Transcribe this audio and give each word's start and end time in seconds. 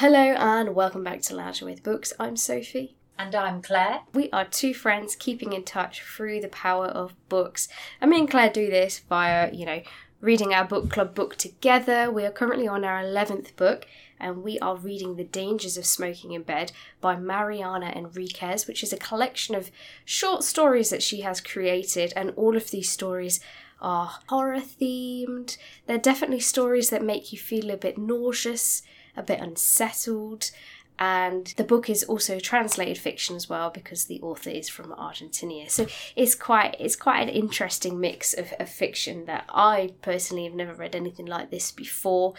Hello 0.00 0.20
and 0.20 0.76
welcome 0.76 1.02
back 1.02 1.22
to 1.22 1.34
Lounging 1.34 1.66
with 1.66 1.82
Books. 1.82 2.12
I'm 2.20 2.36
Sophie. 2.36 2.94
And 3.18 3.34
I'm 3.34 3.60
Claire. 3.60 4.02
We 4.14 4.30
are 4.30 4.44
two 4.44 4.72
friends 4.72 5.16
keeping 5.16 5.52
in 5.52 5.64
touch 5.64 6.02
through 6.04 6.40
the 6.40 6.48
power 6.50 6.86
of 6.86 7.16
books. 7.28 7.66
And 8.00 8.12
me 8.12 8.20
and 8.20 8.30
Claire 8.30 8.50
do 8.50 8.70
this 8.70 9.00
via, 9.00 9.52
you 9.52 9.66
know, 9.66 9.82
reading 10.20 10.54
our 10.54 10.64
book 10.64 10.88
club 10.88 11.16
book 11.16 11.34
together. 11.34 12.12
We 12.12 12.24
are 12.24 12.30
currently 12.30 12.68
on 12.68 12.84
our 12.84 13.02
11th 13.02 13.56
book 13.56 13.88
and 14.20 14.44
we 14.44 14.56
are 14.60 14.76
reading 14.76 15.16
The 15.16 15.24
Dangers 15.24 15.76
of 15.76 15.84
Smoking 15.84 16.30
in 16.30 16.44
Bed 16.44 16.70
by 17.00 17.16
Mariana 17.16 17.92
Enriquez, 17.96 18.68
which 18.68 18.84
is 18.84 18.92
a 18.92 18.98
collection 18.98 19.56
of 19.56 19.72
short 20.04 20.44
stories 20.44 20.90
that 20.90 21.02
she 21.02 21.22
has 21.22 21.40
created. 21.40 22.12
And 22.14 22.30
all 22.36 22.56
of 22.56 22.70
these 22.70 22.88
stories 22.88 23.40
are 23.80 24.20
horror 24.28 24.60
themed. 24.60 25.56
They're 25.88 25.98
definitely 25.98 26.38
stories 26.38 26.90
that 26.90 27.02
make 27.02 27.32
you 27.32 27.38
feel 27.40 27.68
a 27.72 27.76
bit 27.76 27.98
nauseous, 27.98 28.84
a 29.18 29.22
bit 29.22 29.40
unsettled. 29.40 30.50
And 31.00 31.46
the 31.56 31.64
book 31.64 31.88
is 31.88 32.02
also 32.02 32.40
translated 32.40 32.98
fiction 32.98 33.36
as 33.36 33.48
well 33.48 33.70
because 33.70 34.06
the 34.06 34.20
author 34.20 34.50
is 34.50 34.68
from 34.68 34.92
Argentina. 34.92 35.70
So 35.70 35.86
it's 36.16 36.34
quite 36.34 36.74
it's 36.80 36.96
quite 36.96 37.20
an 37.20 37.28
interesting 37.28 38.00
mix 38.00 38.34
of, 38.34 38.52
of 38.58 38.68
fiction 38.68 39.26
that 39.26 39.44
I 39.48 39.92
personally 40.02 40.44
have 40.44 40.54
never 40.54 40.74
read 40.74 40.96
anything 40.96 41.26
like 41.26 41.50
this 41.50 41.70
before. 41.70 42.34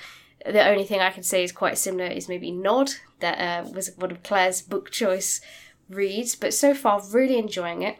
The 0.45 0.67
only 0.67 0.83
thing 0.83 0.99
I 0.99 1.09
can 1.09 1.23
say 1.23 1.43
is 1.43 1.51
quite 1.51 1.77
similar 1.77 2.07
is 2.07 2.29
maybe 2.29 2.51
Nod, 2.51 2.91
that 3.19 3.39
uh, 3.39 3.69
was 3.69 3.91
one 3.97 4.11
of 4.11 4.23
Claire's 4.23 4.61
book 4.61 4.89
choice 4.89 5.41
reads, 5.89 6.35
but 6.35 6.53
so 6.53 6.73
far 6.73 7.01
really 7.11 7.37
enjoying 7.37 7.81
it. 7.81 7.97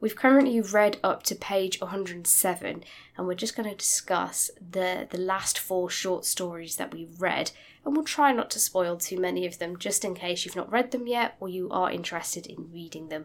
We've 0.00 0.16
currently 0.16 0.60
read 0.60 0.98
up 1.04 1.24
to 1.24 1.34
page 1.34 1.80
107, 1.80 2.84
and 3.16 3.26
we're 3.26 3.34
just 3.34 3.54
going 3.54 3.68
to 3.68 3.76
discuss 3.76 4.50
the, 4.58 5.06
the 5.10 5.18
last 5.18 5.58
four 5.58 5.90
short 5.90 6.24
stories 6.24 6.76
that 6.76 6.94
we 6.94 7.08
read, 7.18 7.50
and 7.84 7.94
we'll 7.94 8.04
try 8.04 8.32
not 8.32 8.50
to 8.50 8.60
spoil 8.60 8.96
too 8.96 9.18
many 9.18 9.46
of 9.46 9.58
them 9.58 9.78
just 9.78 10.04
in 10.04 10.14
case 10.14 10.44
you've 10.44 10.56
not 10.56 10.70
read 10.70 10.90
them 10.90 11.06
yet 11.06 11.36
or 11.40 11.48
you 11.48 11.70
are 11.70 11.90
interested 11.90 12.46
in 12.46 12.70
reading 12.72 13.08
them 13.08 13.24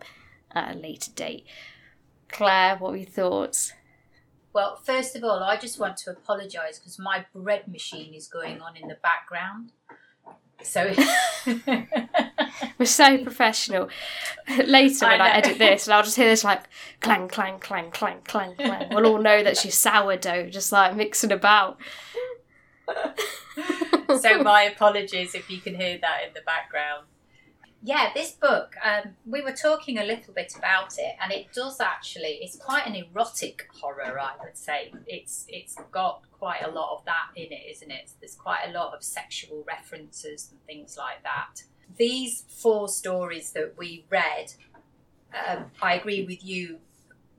at 0.51 0.75
a 0.75 0.79
later 0.79 1.11
date. 1.11 1.45
Claire, 2.29 2.77
what 2.77 2.91
were 2.91 2.97
your 2.97 3.05
thoughts? 3.05 3.73
Well, 4.53 4.77
first 4.77 5.15
of 5.17 5.23
all, 5.23 5.43
I 5.43 5.57
just 5.57 5.79
want 5.79 5.97
to 5.97 6.11
apologise 6.11 6.79
because 6.79 6.97
my 6.97 7.25
bread 7.33 7.67
machine 7.67 8.13
is 8.13 8.27
going 8.27 8.61
on 8.61 8.77
in 8.77 8.87
the 8.87 8.97
background. 9.03 9.73
So 10.63 10.93
we're 12.79 12.85
so 12.85 13.17
professional. 13.17 13.89
Later, 14.65 15.07
when 15.07 15.21
I, 15.21 15.27
I, 15.27 15.37
edit 15.37 15.57
this, 15.57 15.87
and 15.87 15.93
I'll 15.93 16.03
just 16.03 16.15
hear 16.15 16.29
this 16.29 16.45
like 16.45 16.63
clang, 17.01 17.27
clang, 17.27 17.59
clang, 17.59 17.91
clang, 17.91 18.19
clang, 18.23 18.55
clang. 18.55 18.87
We'll 18.91 19.05
all 19.05 19.21
know 19.21 19.43
that 19.43 19.57
she's 19.57 19.77
sourdough, 19.77 20.49
just 20.49 20.71
like 20.71 20.95
mixing 20.95 21.33
about. 21.33 21.77
so 24.19 24.43
my 24.43 24.63
apologies 24.63 25.35
if 25.35 25.49
you 25.49 25.59
can 25.59 25.75
hear 25.75 25.97
that 25.97 26.19
in 26.27 26.33
the 26.33 26.41
background 26.45 27.05
yeah, 27.85 28.09
this 28.15 28.31
book, 28.31 28.73
um, 28.83 29.11
we 29.27 29.43
were 29.43 29.51
talking 29.51 29.99
a 29.99 30.03
little 30.03 30.33
bit 30.33 30.55
about 30.57 30.97
it, 30.97 31.15
and 31.21 31.31
it 31.31 31.53
does 31.53 31.79
actually. 31.79 32.39
It's 32.41 32.55
quite 32.55 32.87
an 32.87 32.95
erotic 32.95 33.67
horror, 33.79 34.19
I 34.19 34.31
would 34.43 34.57
say. 34.57 34.91
It's 35.05 35.45
it's 35.47 35.77
got 35.91 36.23
quite 36.31 36.63
a 36.63 36.71
lot 36.71 36.97
of 36.97 37.05
that 37.05 37.27
in 37.35 37.51
it, 37.51 37.61
isn't 37.69 37.91
it? 37.91 38.09
There's 38.19 38.33
quite 38.33 38.61
a 38.67 38.71
lot 38.71 38.95
of 38.95 39.03
sexual 39.03 39.63
references 39.67 40.49
and 40.49 40.59
things 40.65 40.97
like 40.97 41.21
that. 41.21 41.61
These 41.95 42.45
four 42.49 42.87
stories 42.87 43.51
that 43.51 43.75
we 43.77 44.07
read, 44.09 44.53
um, 45.47 45.65
I 45.79 45.93
agree 45.93 46.25
with 46.25 46.43
you 46.43 46.79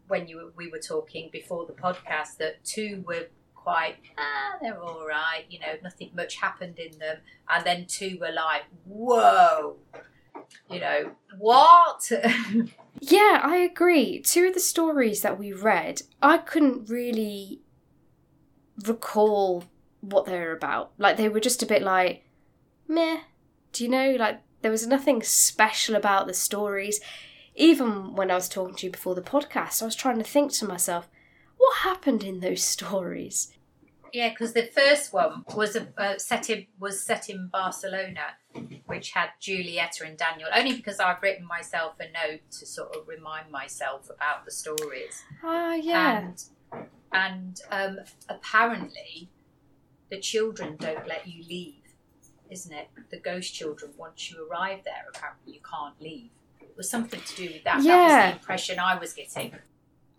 when 0.07 0.29
you 0.29 0.53
we 0.55 0.69
were 0.69 0.79
talking 0.79 1.29
before 1.33 1.67
the 1.67 1.73
podcast 1.73 2.37
that 2.37 2.65
two 2.65 3.03
were 3.05 3.27
quite 3.67 3.97
ah 4.17 4.57
they're 4.61 4.81
all 4.81 5.05
right, 5.07 5.45
you 5.49 5.59
know, 5.59 5.75
nothing 5.83 6.11
much 6.15 6.37
happened 6.37 6.79
in 6.79 6.97
them, 6.99 7.17
and 7.51 7.67
then 7.67 7.87
two 7.87 8.17
were 8.21 8.33
like 8.33 8.63
whoa 8.85 9.77
you 10.71 10.81
know, 10.81 11.13
what? 11.39 12.11
yeah, 13.01 13.41
I 13.43 13.57
agree. 13.57 14.21
Two 14.21 14.49
of 14.49 14.55
the 14.55 14.61
stories 14.61 15.23
that 15.23 15.39
we 15.39 15.53
read, 15.53 16.03
I 16.23 16.39
couldn't 16.39 16.89
really 16.89 17.63
recall 18.85 19.65
what 20.01 20.27
they 20.27 20.39
were 20.39 20.53
about. 20.53 20.93
Like, 20.99 21.17
they 21.17 21.29
were 21.29 21.41
just 21.41 21.63
a 21.63 21.67
bit 21.67 21.83
like, 21.83 22.25
meh. 22.89 23.21
Do 23.73 23.85
you 23.85 23.91
know? 23.91 24.17
Like, 24.19 24.41
there 24.63 24.71
was 24.71 24.87
nothing 24.87 25.23
special 25.23 25.95
about 25.95 26.27
the 26.27 26.35
stories. 26.35 27.01
Even 27.55 28.15
when 28.15 28.31
I 28.31 28.35
was 28.35 28.49
talking 28.49 28.75
to 28.77 28.87
you 28.87 28.93
before 28.93 29.15
the 29.15 29.23
podcast, 29.23 29.83
I 29.83 29.87
was 29.87 29.97
trying 29.97 30.19
to 30.19 30.25
think 30.25 30.53
to 30.53 30.67
myself, 30.67 31.09
what 31.57 31.79
happened 31.79 32.23
in 32.23 32.41
those 32.41 32.63
stories? 32.75 33.53
Yeah, 34.13 34.31
because 34.31 34.53
the 34.53 34.65
first 34.65 35.13
one 35.13 35.45
was 35.55 35.77
a, 35.77 35.89
uh, 35.97 36.19
set 36.19 36.51
in 36.51 36.67
was 36.79 37.03
set 37.03 37.29
in 37.29 37.49
Barcelona, 37.49 38.37
which 38.87 39.11
had 39.11 39.31
Julieta 39.41 40.03
and 40.07 40.17
Daniel. 40.17 40.49
Only 40.55 40.75
because 40.75 41.01
I've 41.01 41.23
written 41.23 41.47
myself 41.47 41.95
a 42.01 42.05
note 42.05 42.41
to 42.59 42.67
sort 42.67 42.95
of 42.97 43.09
remind 43.09 43.51
myself 43.51 44.09
about 44.11 44.45
the 44.45 44.51
stories. 44.51 45.23
Ah, 45.43 45.71
uh, 45.71 45.75
yeah. 45.75 46.19
And, 46.19 46.45
and 47.13 47.61
um, 47.71 47.99
apparently, 48.29 49.31
the 50.11 50.21
children 50.21 50.77
don't 50.79 51.07
let 51.07 51.27
you 51.27 51.45
leave, 51.49 51.83
isn't 52.51 52.73
it? 52.73 52.89
The 53.11 53.19
ghost 53.19 53.55
children, 53.55 53.93
once 53.97 54.31
you 54.31 54.47
arrive 54.49 54.81
there, 54.85 55.05
apparently 55.15 55.55
you 55.55 55.61
can't 55.69 56.01
leave. 56.01 56.31
It 56.61 56.75
was 56.77 56.91
something 56.91 57.21
to 57.21 57.37
do 57.37 57.53
with 57.53 57.65
that. 57.65 57.83
Yeah. 57.83 57.97
That 57.97 58.05
was 58.05 58.33
the 58.33 58.41
impression 58.41 58.79
I 58.79 58.99
was 58.99 59.13
getting. 59.13 59.53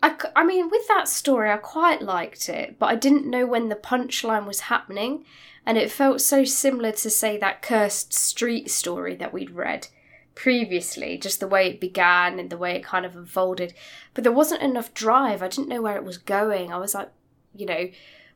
I, 0.02 0.14
I 0.36 0.44
mean, 0.44 0.70
with 0.70 0.86
that 0.88 1.08
story, 1.08 1.50
I 1.50 1.56
quite 1.56 2.02
liked 2.02 2.48
it, 2.48 2.78
but 2.78 2.86
I 2.86 2.94
didn't 2.94 3.26
know 3.26 3.46
when 3.46 3.68
the 3.68 3.76
punchline 3.76 4.46
was 4.46 4.60
happening, 4.60 5.24
and 5.66 5.76
it 5.76 5.90
felt 5.90 6.20
so 6.20 6.44
similar 6.44 6.92
to, 6.92 7.10
say, 7.10 7.36
that 7.38 7.62
cursed 7.62 8.12
street 8.12 8.70
story 8.70 9.16
that 9.16 9.32
we'd 9.32 9.50
read 9.50 9.88
previously, 10.34 11.18
just 11.18 11.40
the 11.40 11.48
way 11.48 11.68
it 11.68 11.80
began 11.80 12.38
and 12.38 12.48
the 12.48 12.56
way 12.56 12.76
it 12.76 12.84
kind 12.84 13.04
of 13.04 13.16
unfolded. 13.16 13.74
But 14.14 14.22
there 14.22 14.32
wasn't 14.32 14.62
enough 14.62 14.94
drive. 14.94 15.42
I 15.42 15.48
didn't 15.48 15.68
know 15.68 15.82
where 15.82 15.96
it 15.96 16.04
was 16.04 16.16
going. 16.16 16.72
I 16.72 16.78
was 16.78 16.94
like, 16.94 17.10
you 17.56 17.66
know, 17.66 17.88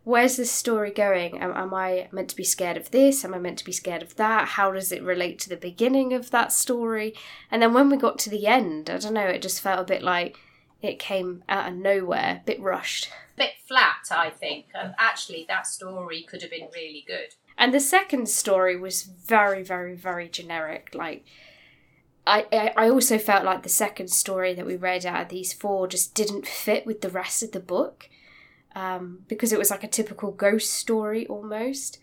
where's 0.03 0.37
this 0.37 0.51
story 0.51 0.91
going? 0.91 1.39
Am, 1.39 1.53
am 1.53 1.73
I 1.73 2.09
meant 2.11 2.29
to 2.31 2.37
be 2.37 2.43
scared 2.43 2.77
of 2.77 2.91
this? 2.91 3.25
Am 3.25 3.35
I 3.35 3.39
meant 3.39 3.59
to 3.59 3.65
be 3.65 3.71
scared 3.71 4.03
of 4.03 4.17
that? 4.17 4.49
How 4.49 4.73
does 4.73 4.91
it 4.91 5.03
relate 5.03 5.39
to 5.41 5.49
the 5.49 5.57
beginning 5.57 6.13
of 6.13 6.33
that 6.33 6.53
story? 6.53 7.15
And 7.53 7.63
then 7.63 7.73
when 7.73 7.89
we 7.89 7.97
got 7.97 8.19
to 8.21 8.31
the 8.31 8.49
end, 8.49 8.91
I 8.91 8.99
don't 8.99 9.15
know, 9.15 9.27
it 9.27 9.41
just 9.41 9.61
felt 9.61 9.79
a 9.79 9.85
bit 9.85 10.03
like 10.03 10.37
it 10.83 10.99
came 10.99 11.45
out 11.49 11.71
of 11.71 11.79
nowhere, 11.79 12.41
a 12.43 12.45
bit 12.45 12.61
rushed. 12.61 13.07
A 13.07 13.39
bit 13.39 13.53
flat, 13.67 14.09
I 14.11 14.31
think. 14.31 14.67
And 14.75 14.95
actually, 14.99 15.47
that 15.49 15.67
story 15.67 16.23
could 16.23 16.43
have 16.43 16.51
been 16.51 16.69
really 16.75 17.05
good. 17.07 17.35
And 17.57 17.73
the 17.73 17.81
second 17.81 18.29
story 18.29 18.77
was 18.77 19.03
very, 19.03 19.63
very, 19.63 19.95
very 19.95 20.29
generic. 20.29 20.91
Like, 20.95 21.25
I, 22.27 22.73
I 22.77 22.89
also 22.91 23.19
felt 23.19 23.45
like 23.45 23.63
the 23.63 23.69
second 23.69 24.09
story 24.09 24.55
that 24.55 24.67
we 24.67 24.77
read 24.77 25.07
out 25.07 25.23
of 25.23 25.29
these 25.29 25.53
four 25.53 25.87
just 25.87 26.15
didn't 26.15 26.47
fit 26.47 26.87
with 26.87 27.01
the 27.01 27.11
rest 27.11 27.43
of 27.43 27.53
the 27.53 27.61
book 27.61 28.09
um, 28.75 29.21
because 29.29 29.53
it 29.53 29.59
was 29.59 29.71
like 29.71 29.85
a 29.85 29.89
typical 29.89 30.31
ghost 30.31 30.73
story 30.73 31.27
almost. 31.27 31.99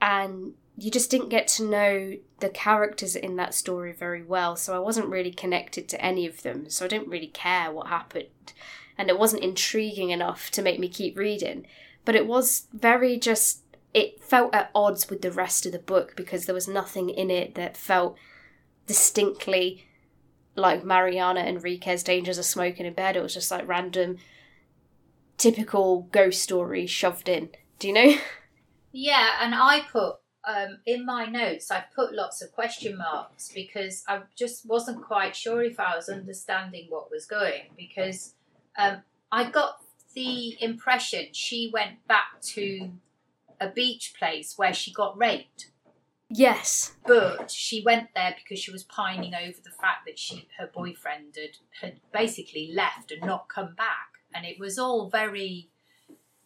And 0.00 0.54
you 0.76 0.90
just 0.90 1.10
didn't 1.10 1.28
get 1.28 1.48
to 1.48 1.64
know 1.64 2.16
the 2.40 2.48
characters 2.48 3.14
in 3.14 3.36
that 3.36 3.54
story 3.54 3.92
very 3.92 4.22
well, 4.22 4.56
so 4.56 4.74
I 4.74 4.78
wasn't 4.78 5.08
really 5.08 5.30
connected 5.30 5.88
to 5.88 6.04
any 6.04 6.26
of 6.26 6.42
them, 6.42 6.70
so 6.70 6.84
I 6.84 6.88
didn't 6.88 7.08
really 7.08 7.28
care 7.28 7.70
what 7.70 7.88
happened. 7.88 8.26
And 8.96 9.08
it 9.08 9.18
wasn't 9.18 9.44
intriguing 9.44 10.10
enough 10.10 10.50
to 10.52 10.62
make 10.62 10.78
me 10.78 10.88
keep 10.88 11.16
reading. 11.16 11.66
But 12.04 12.14
it 12.14 12.26
was 12.26 12.68
very 12.72 13.18
just, 13.18 13.62
it 13.94 14.22
felt 14.22 14.54
at 14.54 14.70
odds 14.74 15.08
with 15.08 15.22
the 15.22 15.30
rest 15.30 15.66
of 15.66 15.72
the 15.72 15.78
book 15.78 16.14
because 16.16 16.46
there 16.46 16.54
was 16.54 16.68
nothing 16.68 17.10
in 17.10 17.30
it 17.30 17.54
that 17.54 17.76
felt 17.76 18.16
distinctly 18.86 19.84
like 20.56 20.84
Mariana 20.84 21.40
Enriquez 21.40 22.02
Dangers 22.02 22.38
of 22.38 22.44
Smoking 22.44 22.86
in 22.86 22.94
Bed. 22.94 23.16
It 23.16 23.22
was 23.22 23.34
just 23.34 23.50
like 23.50 23.68
random, 23.68 24.18
typical 25.38 26.08
ghost 26.12 26.42
story 26.42 26.86
shoved 26.86 27.28
in. 27.28 27.50
Do 27.78 27.88
you 27.88 27.94
know? 27.94 28.14
Yeah, 28.94 29.38
and 29.40 29.54
I 29.54 29.80
put 29.90 30.16
um, 30.44 30.78
in 30.86 31.06
my 31.06 31.26
notes, 31.26 31.70
I've 31.70 31.90
put 31.94 32.14
lots 32.14 32.42
of 32.42 32.52
question 32.52 32.98
marks 32.98 33.50
because 33.54 34.02
I 34.08 34.22
just 34.36 34.66
wasn't 34.66 35.02
quite 35.02 35.36
sure 35.36 35.62
if 35.62 35.78
I 35.78 35.94
was 35.94 36.08
understanding 36.08 36.86
what 36.88 37.10
was 37.10 37.26
going. 37.26 37.62
Because 37.76 38.34
um, 38.76 39.02
I 39.30 39.50
got 39.50 39.82
the 40.14 40.60
impression 40.62 41.26
she 41.32 41.70
went 41.72 42.06
back 42.08 42.40
to 42.42 42.90
a 43.60 43.68
beach 43.68 44.14
place 44.18 44.54
where 44.56 44.74
she 44.74 44.92
got 44.92 45.16
raped. 45.16 45.70
Yes, 46.28 46.94
but 47.06 47.50
she 47.50 47.82
went 47.82 48.08
there 48.14 48.34
because 48.36 48.58
she 48.58 48.72
was 48.72 48.84
pining 48.84 49.34
over 49.34 49.58
the 49.62 49.70
fact 49.70 50.06
that 50.06 50.18
she 50.18 50.48
her 50.58 50.66
boyfriend 50.66 51.36
had 51.36 51.58
had 51.82 52.00
basically 52.10 52.72
left 52.74 53.12
and 53.12 53.20
not 53.20 53.48
come 53.48 53.74
back, 53.74 54.08
and 54.34 54.46
it 54.46 54.58
was 54.58 54.78
all 54.78 55.10
very. 55.10 55.68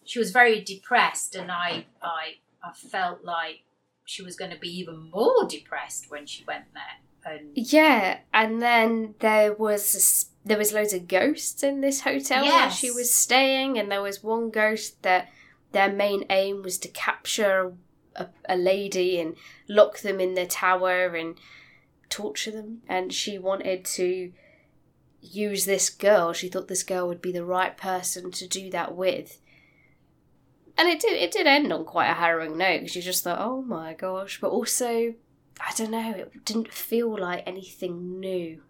She 0.04 0.19
was 0.19 0.32
very 0.32 0.60
depressed, 0.60 1.37
and 1.37 1.52
I 1.52 1.87
I 2.02 2.38
I 2.64 2.72
felt 2.72 3.25
like 3.25 3.62
she 4.06 4.23
was 4.23 4.37
going 4.37 4.53
to 4.53 4.58
be 4.58 4.69
even 4.79 5.11
more 5.11 5.44
depressed 5.47 6.11
when 6.11 6.26
she 6.26 6.44
went 6.44 6.64
there. 6.73 7.32
And 7.35 7.50
yeah, 7.55 8.20
and 8.32 8.62
then 8.62 9.17
there 9.19 9.53
was 9.53 10.31
there 10.44 10.56
was 10.56 10.73
loads 10.73 10.93
of 10.93 11.08
ghosts 11.08 11.64
in 11.64 11.81
this 11.81 12.03
hotel 12.03 12.44
yes. 12.44 12.53
where 12.53 12.70
she 12.70 12.91
was 12.93 13.12
staying, 13.12 13.79
and 13.79 13.91
there 13.91 14.00
was 14.00 14.23
one 14.23 14.50
ghost 14.50 15.03
that 15.03 15.29
their 15.73 15.93
main 15.93 16.25
aim 16.31 16.62
was 16.62 16.79
to 16.79 16.88
capture 16.88 17.75
a, 18.14 18.29
a 18.49 18.56
lady 18.56 19.20
and 19.20 19.35
lock 19.69 19.99
them 19.99 20.20
in 20.20 20.35
the 20.35 20.47
tower 20.47 21.17
and 21.17 21.37
torture 22.08 22.53
them. 22.53 22.82
And 22.88 23.12
she 23.12 23.38
wanted 23.38 23.85
to 23.97 24.32
use 25.20 25.64
this 25.64 25.91
girl. 25.91 26.32
She 26.32 26.49
thought 26.49 26.69
this 26.69 26.85
girl 26.85 27.08
would 27.08 27.20
be 27.20 27.32
the 27.32 27.44
right 27.44 27.76
person 27.76 28.31
to 28.31 28.47
do 28.47 28.70
that 28.70 28.94
with. 28.94 29.41
And 30.78 30.88
it 30.88 31.00
did. 31.00 31.12
It 31.14 31.31
did 31.31 31.46
end 31.46 31.73
on 31.73 31.84
quite 31.84 32.11
a 32.11 32.14
harrowing 32.14 32.56
note 32.58 32.81
because 32.81 32.96
you 32.96 33.02
just 33.02 33.25
thought, 33.25 33.38
"Oh 33.40 33.62
my 33.62 33.94
gosh!" 33.94 34.38
But 34.40 34.50
also, 34.50 35.14
I 35.61 35.73
don't 35.76 35.90
know. 35.90 36.12
It 36.12 36.44
didn't 36.44 36.73
feel 36.73 37.19
like 37.19 37.43
anything 37.46 38.20
new. 38.20 38.62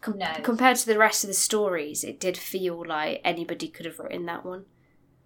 Com- 0.00 0.18
No. 0.18 0.32
Compared 0.42 0.76
to 0.78 0.86
the 0.86 0.98
rest 0.98 1.24
of 1.24 1.28
the 1.28 1.34
stories, 1.34 2.04
it 2.04 2.18
did 2.20 2.36
feel 2.36 2.84
like 2.84 3.20
anybody 3.24 3.68
could 3.68 3.86
have 3.86 3.98
written 3.98 4.26
that 4.26 4.44
one. 4.44 4.66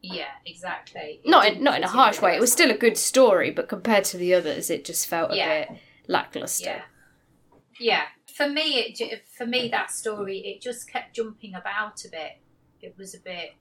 Yeah, 0.00 0.28
exactly. 0.46 1.20
It 1.24 1.28
Not 1.28 1.46
in, 1.48 1.64
not 1.64 1.76
in 1.78 1.82
a 1.84 1.88
harsh 1.88 2.20
way. 2.22 2.36
It 2.36 2.40
was 2.40 2.52
still 2.52 2.70
a 2.70 2.76
good 2.76 2.96
story, 2.96 3.50
but 3.50 3.68
compared 3.68 4.04
to 4.04 4.16
the 4.16 4.34
others, 4.34 4.70
it 4.70 4.84
just 4.84 5.06
felt 5.08 5.32
a 5.32 5.36
Yeah. 5.36 5.68
bit 5.72 5.80
lackluster. 6.06 6.64
Yeah, 6.64 6.82
yeah. 7.80 8.02
For 8.32 8.48
me, 8.48 8.78
it 8.78 9.26
for 9.36 9.44
me 9.46 9.68
that 9.70 9.90
story 9.90 10.38
it 10.40 10.60
just 10.60 10.88
kept 10.88 11.16
jumping 11.16 11.54
about 11.54 12.04
a 12.04 12.08
bit. 12.08 12.38
It 12.80 12.94
was 12.96 13.14
a 13.16 13.18
bit. 13.20 13.54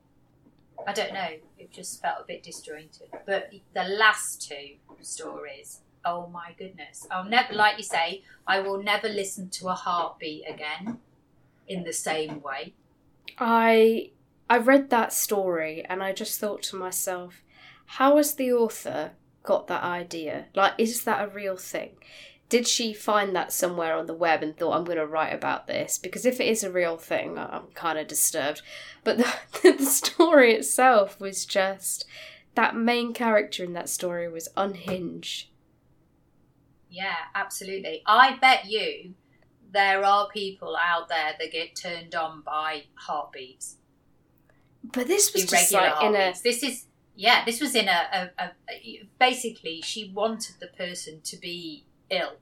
I 0.85 0.93
don't 0.93 1.13
know. 1.13 1.29
It 1.57 1.71
just 1.71 2.01
felt 2.01 2.21
a 2.21 2.25
bit 2.27 2.43
disjointed. 2.43 3.09
But 3.25 3.51
the 3.73 3.83
last 3.83 4.47
two 4.47 4.75
stories, 5.01 5.81
oh 6.05 6.27
my 6.27 6.53
goodness! 6.57 7.07
I'll 7.09 7.25
never, 7.25 7.53
like 7.53 7.77
you 7.77 7.83
say, 7.83 8.23
I 8.45 8.59
will 8.59 8.81
never 8.81 9.09
listen 9.09 9.49
to 9.49 9.69
a 9.69 9.73
heartbeat 9.73 10.43
again 10.47 10.99
in 11.67 11.83
the 11.83 11.93
same 11.93 12.41
way. 12.41 12.73
I 13.37 14.11
I 14.49 14.57
read 14.57 14.89
that 14.89 15.13
story 15.13 15.83
and 15.85 16.01
I 16.01 16.13
just 16.13 16.39
thought 16.39 16.63
to 16.63 16.75
myself, 16.75 17.43
how 17.85 18.17
has 18.17 18.35
the 18.35 18.53
author 18.53 19.11
got 19.43 19.67
that 19.67 19.83
idea? 19.83 20.45
Like, 20.55 20.73
is 20.77 21.03
that 21.03 21.23
a 21.23 21.27
real 21.33 21.57
thing? 21.57 21.97
Did 22.49 22.67
she 22.67 22.93
find 22.93 23.35
that 23.35 23.51
somewhere 23.51 23.95
on 23.95 24.05
the 24.05 24.13
web 24.13 24.41
and 24.41 24.55
thought, 24.55 24.73
I'm 24.75 24.85
going 24.85 24.97
to 24.97 25.05
write 25.05 25.33
about 25.33 25.67
this? 25.67 25.97
Because 25.97 26.25
if 26.25 26.39
it 26.39 26.47
is 26.47 26.63
a 26.63 26.71
real 26.71 26.97
thing, 26.97 27.37
I'm 27.37 27.67
kind 27.73 27.99
of 27.99 28.07
disturbed. 28.07 28.61
But 29.03 29.17
the, 29.17 29.33
the 29.77 29.85
story 29.85 30.53
itself 30.53 31.19
was 31.19 31.45
just 31.45 32.05
that 32.55 32.75
main 32.75 33.13
character 33.13 33.63
in 33.63 33.73
that 33.73 33.89
story 33.89 34.29
was 34.29 34.47
unhinged. 34.55 35.49
Yeah, 36.89 37.15
absolutely. 37.35 38.01
I 38.05 38.37
bet 38.37 38.65
you 38.65 39.13
there 39.71 40.03
are 40.03 40.27
people 40.29 40.77
out 40.81 41.09
there 41.09 41.33
that 41.37 41.51
get 41.51 41.75
turned 41.75 42.15
on 42.15 42.41
by 42.41 42.83
heartbeats. 42.95 43.77
But 44.83 45.07
this 45.07 45.33
was 45.33 45.45
just 45.45 45.73
irregular 45.73 45.95
like 45.95 46.03
in 46.03 46.15
a. 46.15 46.33
This 46.41 46.63
is 46.63 46.85
yeah. 47.15 47.43
This 47.43 47.59
was 47.59 47.75
in 47.75 47.87
a, 47.89 48.31
a, 48.39 48.43
a- 48.43 49.07
basically 49.19 49.81
she 49.81 50.11
wanted 50.13 50.55
the 50.59 50.67
person 50.67 51.19
to 51.25 51.37
be 51.37 51.83
ill. 52.09 52.37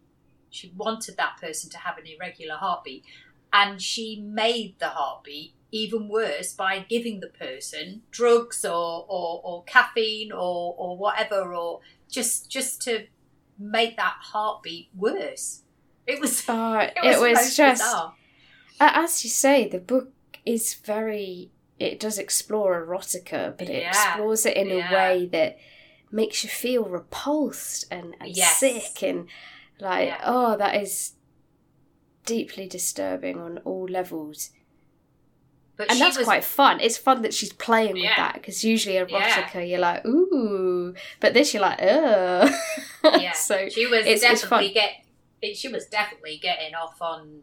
She 0.50 0.72
wanted 0.76 1.18
that 1.18 1.38
person 1.40 1.70
to 1.72 1.78
have 1.80 1.98
an 1.98 2.06
irregular 2.08 2.56
heartbeat, 2.56 3.04
and 3.52 3.82
she 3.82 4.22
made 4.22 4.76
the 4.80 4.90
heartbeat 4.90 5.54
even 5.72 6.08
worse 6.08 6.54
by 6.54 6.80
giving 6.80 7.20
the 7.20 7.28
person 7.28 8.04
drugs 8.12 8.64
or 8.64 9.06
or, 9.10 9.42
or 9.44 9.64
caffeine 9.66 10.32
or 10.32 10.74
or 10.78 10.98
whatever 10.98 11.54
or 11.54 11.82
just 12.10 12.50
just 12.50 12.82
to 12.84 13.08
make 13.60 13.98
that 13.98 14.16
heartbeat 14.20 14.90
worse. 14.96 15.64
It 16.08 16.22
was 16.22 16.48
uh, 16.48 16.90
it 16.96 17.20
was, 17.20 17.34
most 17.34 17.58
just 17.58 17.82
bizarre. 17.82 18.14
As 18.80 19.24
you 19.24 19.30
say, 19.30 19.68
the 19.68 19.80
book 19.80 20.14
is 20.46 20.74
very. 20.76 21.52
It 21.78 22.00
does 22.00 22.18
explore 22.18 22.86
erotica, 22.86 23.58
but 23.58 23.70
it 23.70 23.82
Yeah, 23.82 23.90
explores 23.90 24.46
it 24.46 24.56
in 24.56 24.68
yeah. 24.70 24.90
a 24.90 24.96
way 24.96 25.26
that 25.34 25.58
makes 26.10 26.42
you 26.44 26.50
feel 26.50 26.86
repulsed 26.86 27.86
and, 27.92 28.16
and 28.22 28.30
Yes. 28.36 28.60
sick 28.60 29.04
and 29.04 29.28
like, 29.80 30.08
Yeah. 30.10 30.22
oh, 30.26 30.58
that 30.58 30.82
is 30.82 31.14
deeply 32.26 32.68
disturbing 32.68 33.40
on 33.40 33.60
all 33.60 33.86
levels. 33.86 34.52
But 35.78 35.92
and 35.92 36.00
that's 36.00 36.18
was 36.18 36.26
quite 36.26 36.44
fun. 36.46 36.80
It's 36.80 36.98
fun 36.98 37.22
that 37.24 37.34
she's 37.34 37.52
playing 37.52 37.94
with 37.96 38.04
that 38.16 38.36
because 38.36 38.64
usually 38.64 38.96
erotica, 38.96 39.54
Yeah. 39.56 39.60
you're 39.62 39.80
like, 39.80 40.06
ooh, 40.06 40.96
but 41.20 41.34
this 41.34 41.54
you're 41.54 41.62
like, 41.62 41.80
ugh. 41.82 42.50
yeah. 43.04 43.34
so 43.34 43.68
she 43.70 43.86
was 43.86 44.06
it's- 44.06 44.22
it's 44.24 44.42
definitely 44.42 44.68
fun. 44.68 44.74
get 44.74 44.92
it, 45.42 45.58
she 45.58 45.68
was 45.68 45.86
definitely 45.88 46.38
getting 46.42 46.74
off 46.74 47.02
on 47.02 47.42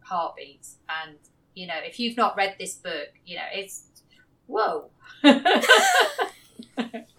heartbeats 0.00 0.76
and 1.02 1.16
you 1.54 1.66
know 1.66 1.78
if 1.84 2.00
you've 2.00 2.16
not 2.16 2.36
read 2.36 2.56
this 2.58 2.74
book 2.74 3.08
you 3.24 3.36
know 3.36 3.42
it's 3.54 3.84
whoa 4.46 4.90
it's 5.22 5.66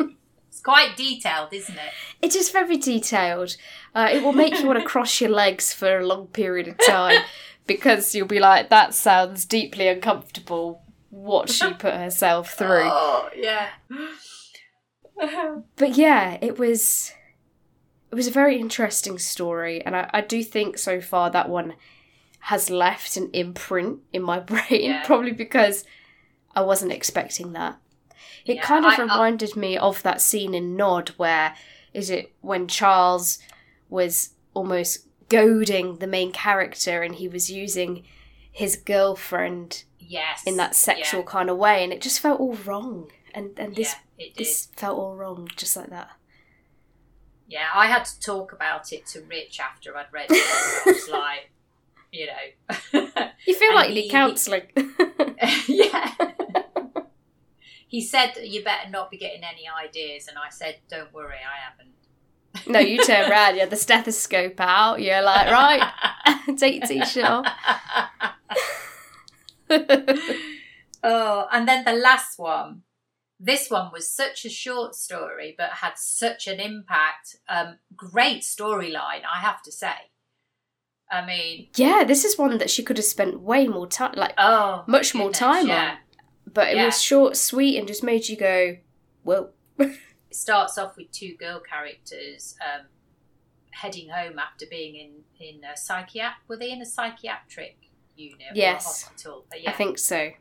quite 0.65 0.97
detailed 0.97 1.49
isn't 1.53 1.75
it 1.77 1.91
It 2.21 2.35
is 2.35 2.49
very 2.49 2.77
detailed. 2.77 3.55
Uh, 3.93 4.09
it 4.11 4.21
will 4.23 4.33
make 4.33 4.59
you 4.59 4.67
want 4.67 4.79
to 4.79 4.85
cross 4.93 5.21
your 5.21 5.29
legs 5.29 5.71
for 5.73 5.99
a 5.99 6.05
long 6.05 6.27
period 6.27 6.67
of 6.67 6.77
time 6.85 7.21
because 7.67 8.13
you'll 8.13 8.27
be 8.27 8.39
like, 8.39 8.69
that 8.69 8.93
sounds 8.93 9.45
deeply 9.45 9.87
uncomfortable. 9.87 10.81
What 11.11 11.49
she 11.49 11.71
put 11.73 11.93
herself 11.93 12.49
through. 12.59 12.89
oh 13.05 13.29
yeah 13.35 13.69
But 15.77 15.95
yeah, 15.95 16.37
it 16.41 16.57
was. 16.59 17.11
It 18.11 18.15
was 18.15 18.27
a 18.27 18.31
very 18.31 18.59
interesting 18.59 19.17
story, 19.19 19.81
and 19.85 19.95
I, 19.95 20.09
I 20.13 20.21
do 20.21 20.43
think 20.43 20.77
so 20.77 21.01
far 21.01 21.29
that 21.31 21.49
one 21.49 21.73
has 22.39 22.69
left 22.69 23.17
an 23.17 23.29
imprint 23.33 23.99
in 24.13 24.21
my 24.21 24.39
brain, 24.51 24.65
Yeah. 24.91 25.03
probably 25.05 25.31
because 25.31 25.83
I 26.55 26.61
wasn't 26.61 26.91
expecting 26.91 27.53
that. 27.53 27.77
It 28.45 28.55
Yeah, 28.57 28.61
kind 28.63 28.85
of 28.85 28.93
I- 28.93 28.95
I- 28.95 29.01
reminded 29.01 29.55
me 29.55 29.77
of 29.77 30.01
that 30.03 30.21
scene 30.21 30.53
in 30.53 30.75
Nod 30.75 31.09
where 31.17 31.55
is 31.93 32.09
it 32.09 32.33
when 32.41 32.67
Charles 32.67 33.39
was 33.89 34.31
almost 34.53 35.07
goading 35.29 35.97
the 35.97 36.07
main 36.07 36.31
character 36.31 37.01
and 37.03 37.15
he 37.15 37.27
was 37.27 37.49
using 37.51 38.03
his 38.51 38.75
girlfriend 38.75 39.83
yes 39.99 40.43
in 40.45 40.55
that 40.57 40.75
sexual 40.75 41.23
kind 41.23 41.49
of 41.49 41.57
way 41.57 41.83
and 41.83 41.91
it 41.91 42.01
just 42.01 42.19
felt 42.19 42.39
all 42.39 42.53
wrong 42.65 43.09
and 43.33 43.57
and 43.57 43.75
this 43.75 43.95
yeah, 44.17 44.27
this 44.37 44.67
felt 44.75 44.97
all 44.99 45.15
wrong 45.15 45.47
just 45.55 45.75
like 45.75 45.89
that. 45.89 46.09
yeah 47.47 47.67
I 47.73 47.87
had 47.87 48.05
to 48.05 48.19
talk 48.19 48.51
about 48.53 48.93
it 48.93 49.05
to 49.07 49.21
Rich 49.21 49.59
after 49.59 49.95
I'd 49.97 50.11
read 50.11 50.27
it 50.29 50.37
I 50.85 50.91
was 50.91 51.09
like 51.11 51.51
you 52.11 52.27
know 52.27 53.29
You 53.45 53.53
feel 53.55 53.69
And 53.69 53.75
like 53.75 53.89
you 53.89 53.95
need 53.95 54.09
counselling. 54.11 54.63
yeah. 55.67 56.11
He 57.87 58.01
said 58.01 58.33
you 58.41 58.63
better 58.63 58.89
not 58.89 59.11
be 59.11 59.17
getting 59.17 59.43
any 59.43 59.65
ideas, 59.67 60.27
and 60.27 60.37
I 60.37 60.49
said, 60.49 60.79
"Don't 60.89 61.13
worry, 61.13 61.35
I 61.35 61.69
haven't." 61.69 61.95
no, 62.67 62.79
you 62.79 63.03
turn 63.03 63.29
around, 63.29 63.55
you 63.55 63.61
have 63.61 63.69
the 63.69 63.75
stethoscope 63.75 64.59
out, 64.59 65.01
you're 65.01 65.21
like, 65.21 65.51
right, 65.51 65.91
take 66.57 66.79
your 66.79 66.87
t-shirt 66.87 67.25
off. 67.25 67.45
oh, 71.03 71.47
and 71.51 71.67
then 71.67 71.83
the 71.83 71.93
last 71.93 72.39
one. 72.39 72.83
This 73.37 73.69
one 73.69 73.91
was 73.91 74.09
such 74.09 74.45
a 74.45 74.49
short 74.49 74.95
story, 74.95 75.55
but 75.57 75.69
had 75.71 75.97
such 75.97 76.47
an 76.47 76.61
impact. 76.61 77.35
Um, 77.49 77.79
great 77.93 78.43
storyline, 78.43 79.23
I 79.29 79.39
have 79.41 79.61
to 79.63 79.73
say. 79.73 80.11
I 81.11 81.25
mean, 81.25 81.67
yeah, 81.75 82.03
this 82.07 82.23
is 82.23 82.37
one 82.37 82.57
that 82.57 82.69
she 82.69 82.81
could 82.81 82.97
have 82.97 83.05
spent 83.05 83.41
way 83.41 83.67
more 83.67 83.87
time, 83.87 84.13
like 84.15 84.33
oh, 84.37 84.85
much 84.87 85.13
more 85.13 85.31
time 85.31 85.67
yeah. 85.67 85.91
on. 85.91 85.97
But 86.47 86.69
it 86.69 86.75
Yeah. 86.77 86.85
was 86.85 87.01
short, 87.01 87.35
sweet, 87.37 87.77
and 87.77 87.87
just 87.87 88.03
made 88.03 88.27
you 88.29 88.37
go, 88.37 88.77
"Whoa!" 89.23 89.51
It 89.79 90.35
starts 90.35 90.77
off 90.77 90.97
with 90.97 91.11
two 91.11 91.35
girl 91.35 91.59
characters 91.61 92.55
um, 92.61 92.87
heading 93.71 94.09
home 94.09 94.37
after 94.39 94.65
being 94.69 94.95
in 94.95 95.23
in 95.39 95.63
a 95.63 95.75
psychiatric. 95.77 96.47
Were 96.47 96.57
they 96.57 96.71
in 96.71 96.81
a 96.81 96.85
psychiatric 96.85 97.77
unit 98.15 98.47
or 98.51 98.55
Yes. 98.55 98.83
a 98.85 98.87
hospital? 98.87 99.45
Uh, 99.53 99.69
I 99.69 99.71
think 99.71 99.97
so. 99.99 100.31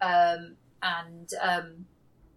um, 0.00 0.56
and 0.82 1.30
um, 1.40 1.86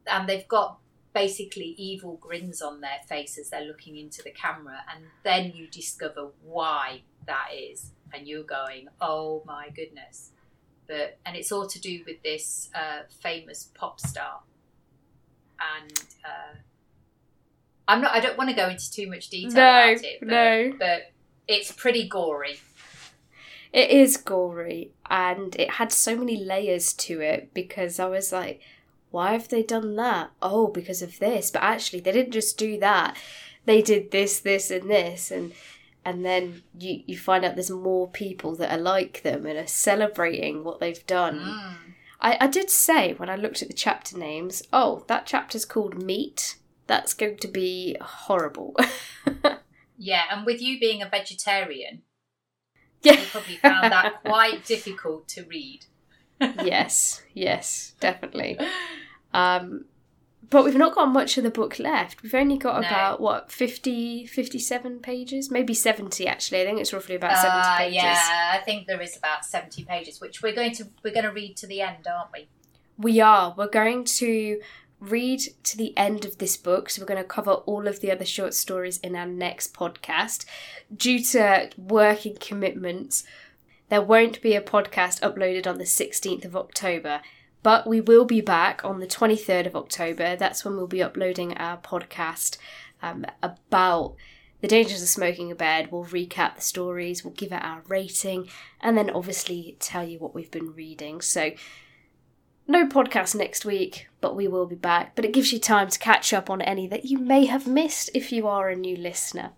and 0.07 0.29
they've 0.29 0.47
got 0.47 0.79
basically 1.13 1.73
evil 1.77 2.17
grins 2.17 2.61
on 2.61 2.81
their 2.81 2.99
face 3.07 3.37
as 3.39 3.49
they're 3.49 3.61
looking 3.65 3.97
into 3.97 4.21
the 4.21 4.31
camera, 4.31 4.79
and 4.93 5.05
then 5.23 5.51
you 5.55 5.67
discover 5.67 6.29
why 6.43 7.01
that 7.25 7.47
is, 7.53 7.91
and 8.13 8.27
you're 8.27 8.43
going, 8.43 8.87
"Oh 9.01 9.41
my 9.45 9.69
goodness!" 9.69 10.31
But 10.87 11.17
and 11.25 11.35
it's 11.35 11.51
all 11.51 11.67
to 11.67 11.79
do 11.79 12.03
with 12.05 12.21
this 12.23 12.69
uh, 12.75 13.03
famous 13.21 13.69
pop 13.73 13.99
star, 13.99 14.41
and 15.59 15.91
uh, 16.23 16.57
I'm 17.87 18.01
not. 18.01 18.11
I 18.13 18.19
don't 18.19 18.37
want 18.37 18.49
to 18.49 18.55
go 18.55 18.69
into 18.69 18.91
too 18.91 19.09
much 19.09 19.29
detail 19.29 19.51
No, 19.51 19.91
about 19.93 20.03
it, 20.03 20.19
but, 20.19 20.27
no. 20.27 20.73
but 20.77 21.11
it's 21.47 21.71
pretty 21.71 22.07
gory. 22.07 22.59
It 23.73 23.89
is 23.89 24.17
gory, 24.17 24.91
and 25.09 25.55
it 25.57 25.71
had 25.71 25.91
so 25.91 26.15
many 26.15 26.37
layers 26.37 26.93
to 26.93 27.19
it 27.21 27.53
because 27.53 27.99
I 27.99 28.05
was 28.05 28.31
like, 28.31 28.61
why 29.11 29.33
have 29.33 29.49
they 29.49 29.63
done 29.63 29.95
that? 29.97 30.31
Oh, 30.41 30.67
because 30.67 31.01
of 31.01 31.19
this. 31.19 31.51
But 31.51 31.63
actually, 31.63 31.99
they 31.99 32.11
didn't 32.11 32.31
just 32.31 32.57
do 32.57 32.79
that. 32.79 33.17
They 33.65 33.81
did 33.81 34.11
this, 34.11 34.39
this, 34.39 34.71
and 34.71 34.89
this, 34.89 35.31
and 35.31 35.51
and 36.05 36.23
then 36.23 36.63
you 36.77 37.01
you 37.05 37.17
find 37.17 37.43
out 37.43 37.55
there's 37.55 37.71
more 37.71 38.07
people 38.07 38.55
that 38.55 38.71
are 38.71 38.81
like 38.81 39.23
them 39.23 39.45
and 39.45 39.57
are 39.57 39.67
celebrating 39.67 40.63
what 40.63 40.79
they've 40.79 41.05
done. 41.07 41.39
Mm. 41.39 41.73
I, 42.21 42.37
I 42.41 42.47
did 42.47 42.69
say 42.69 43.13
when 43.13 43.29
I 43.29 43.35
looked 43.35 43.61
at 43.61 43.67
the 43.67 43.73
chapter 43.73 44.17
names, 44.17 44.63
oh, 44.71 45.03
that 45.07 45.25
chapter's 45.25 45.65
called 45.65 46.01
Meat. 46.01 46.57
that's 46.87 47.13
going 47.13 47.37
to 47.37 47.47
be 47.47 47.97
horrible. 47.99 48.75
Yeah, 49.97 50.23
and 50.31 50.45
with 50.45 50.61
you 50.61 50.79
being 50.79 51.01
a 51.01 51.09
vegetarian, 51.09 52.01
yeah. 53.01 53.13
you 53.13 53.25
probably 53.31 53.55
found 53.57 53.91
that 53.91 54.21
quite 54.25 54.65
difficult 54.65 55.27
to 55.29 55.43
read. 55.43 55.85
yes, 56.39 57.23
yes, 57.33 57.93
definitely. 57.99 58.57
Um, 59.33 59.83
but 60.49 60.63
we've 60.65 60.75
not 60.75 60.93
got 60.95 61.05
much 61.07 61.37
of 61.37 61.43
the 61.43 61.49
book 61.49 61.79
left. 61.79 62.21
We've 62.21 62.35
only 62.35 62.57
got 62.57 62.81
No. 62.81 62.87
about, 62.87 63.19
what, 63.21 63.51
50, 63.51 64.25
57 64.25 64.99
pages? 64.99 65.49
Maybe 65.49 65.73
70, 65.73 66.27
actually. 66.27 66.61
I 66.61 66.65
think 66.65 66.79
it's 66.79 66.91
roughly 66.93 67.15
about 67.15 67.37
70 67.37 67.59
Uh, 67.59 67.77
pages. 67.77 67.95
yeah, 67.95 68.51
I 68.53 68.59
think 68.63 68.87
there 68.87 69.01
is 69.01 69.15
about 69.17 69.45
seventy 69.45 69.83
pages, 69.83 70.19
which 70.21 70.41
we're 70.41 70.53
going 70.53 70.73
to 70.73 70.87
we're 71.03 71.13
going 71.13 71.25
to 71.25 71.31
read 71.31 71.55
to 71.57 71.67
the 71.67 71.81
end, 71.81 72.07
aren't 72.07 72.31
we? 72.33 72.47
We 72.97 73.19
are. 73.21 73.53
We're 73.57 73.67
going 73.67 74.03
to 74.05 74.61
read 74.99 75.41
to 75.63 75.77
the 75.77 75.95
end 75.97 76.25
of 76.25 76.37
this 76.37 76.55
book. 76.57 76.89
So 76.89 77.01
we're 77.01 77.05
going 77.07 77.21
to 77.21 77.27
cover 77.27 77.51
all 77.51 77.87
of 77.87 77.99
the 77.99 78.11
other 78.11 78.25
short 78.25 78.53
stories 78.53 78.97
in 78.99 79.15
our 79.15 79.25
next 79.25 79.73
podcast. 79.73 80.45
Due 80.95 81.21
to 81.23 81.69
working 81.77 82.37
commitments, 82.39 83.23
there 83.89 84.01
won't 84.01 84.41
be 84.41 84.55
a 84.55 84.61
podcast 84.61 85.19
uploaded 85.19 85.67
on 85.67 85.77
the 85.77 85.83
16th 85.83 86.45
of 86.45 86.55
October. 86.55 87.21
But 87.65 87.87
we 87.87 87.99
will 87.99 88.25
be 88.25 88.41
back 88.41 88.85
on 88.85 88.99
the 88.99 89.07
23rd 89.07 89.65
of 89.65 89.75
October. 89.75 90.35
That's 90.35 90.63
when 90.63 90.77
we'll 90.77 90.85
be 90.85 91.01
uploading 91.01 91.57
our 91.57 91.77
podcast 91.79 92.59
um, 93.01 93.25
about 93.41 94.13
the 94.61 94.67
dangers 94.67 95.01
of 95.01 95.07
smoking 95.07 95.49
in 95.49 95.57
bed. 95.57 95.91
We'll 95.91 96.05
recap 96.05 96.57
the 96.57 96.61
stories, 96.61 97.23
we'll 97.23 97.33
give 97.33 97.51
it 97.51 97.63
our 97.63 97.81
rating, 97.87 98.49
and 98.81 98.95
then 98.95 99.09
obviously 99.09 99.77
tell 99.79 100.07
you 100.07 100.19
what 100.19 100.35
we've 100.35 100.51
been 100.51 100.75
reading. 100.75 101.21
So 101.21 101.53
no 102.67 102.85
podcast 102.85 103.33
next 103.33 103.65
week, 103.65 104.09
but 104.21 104.35
we 104.35 104.47
will 104.47 104.67
be 104.67 104.75
back. 104.75 105.15
But 105.15 105.25
it 105.25 105.33
gives 105.33 105.51
you 105.51 105.57
time 105.57 105.89
to 105.89 105.97
catch 105.97 106.33
up 106.33 106.51
on 106.51 106.61
any 106.61 106.87
that 106.89 107.05
you 107.05 107.17
may 107.17 107.47
have 107.47 107.65
missed 107.65 108.11
if 108.13 108.31
you 108.31 108.47
are 108.47 108.69
a 108.69 108.75
new 108.75 108.95
listener. 108.95 109.53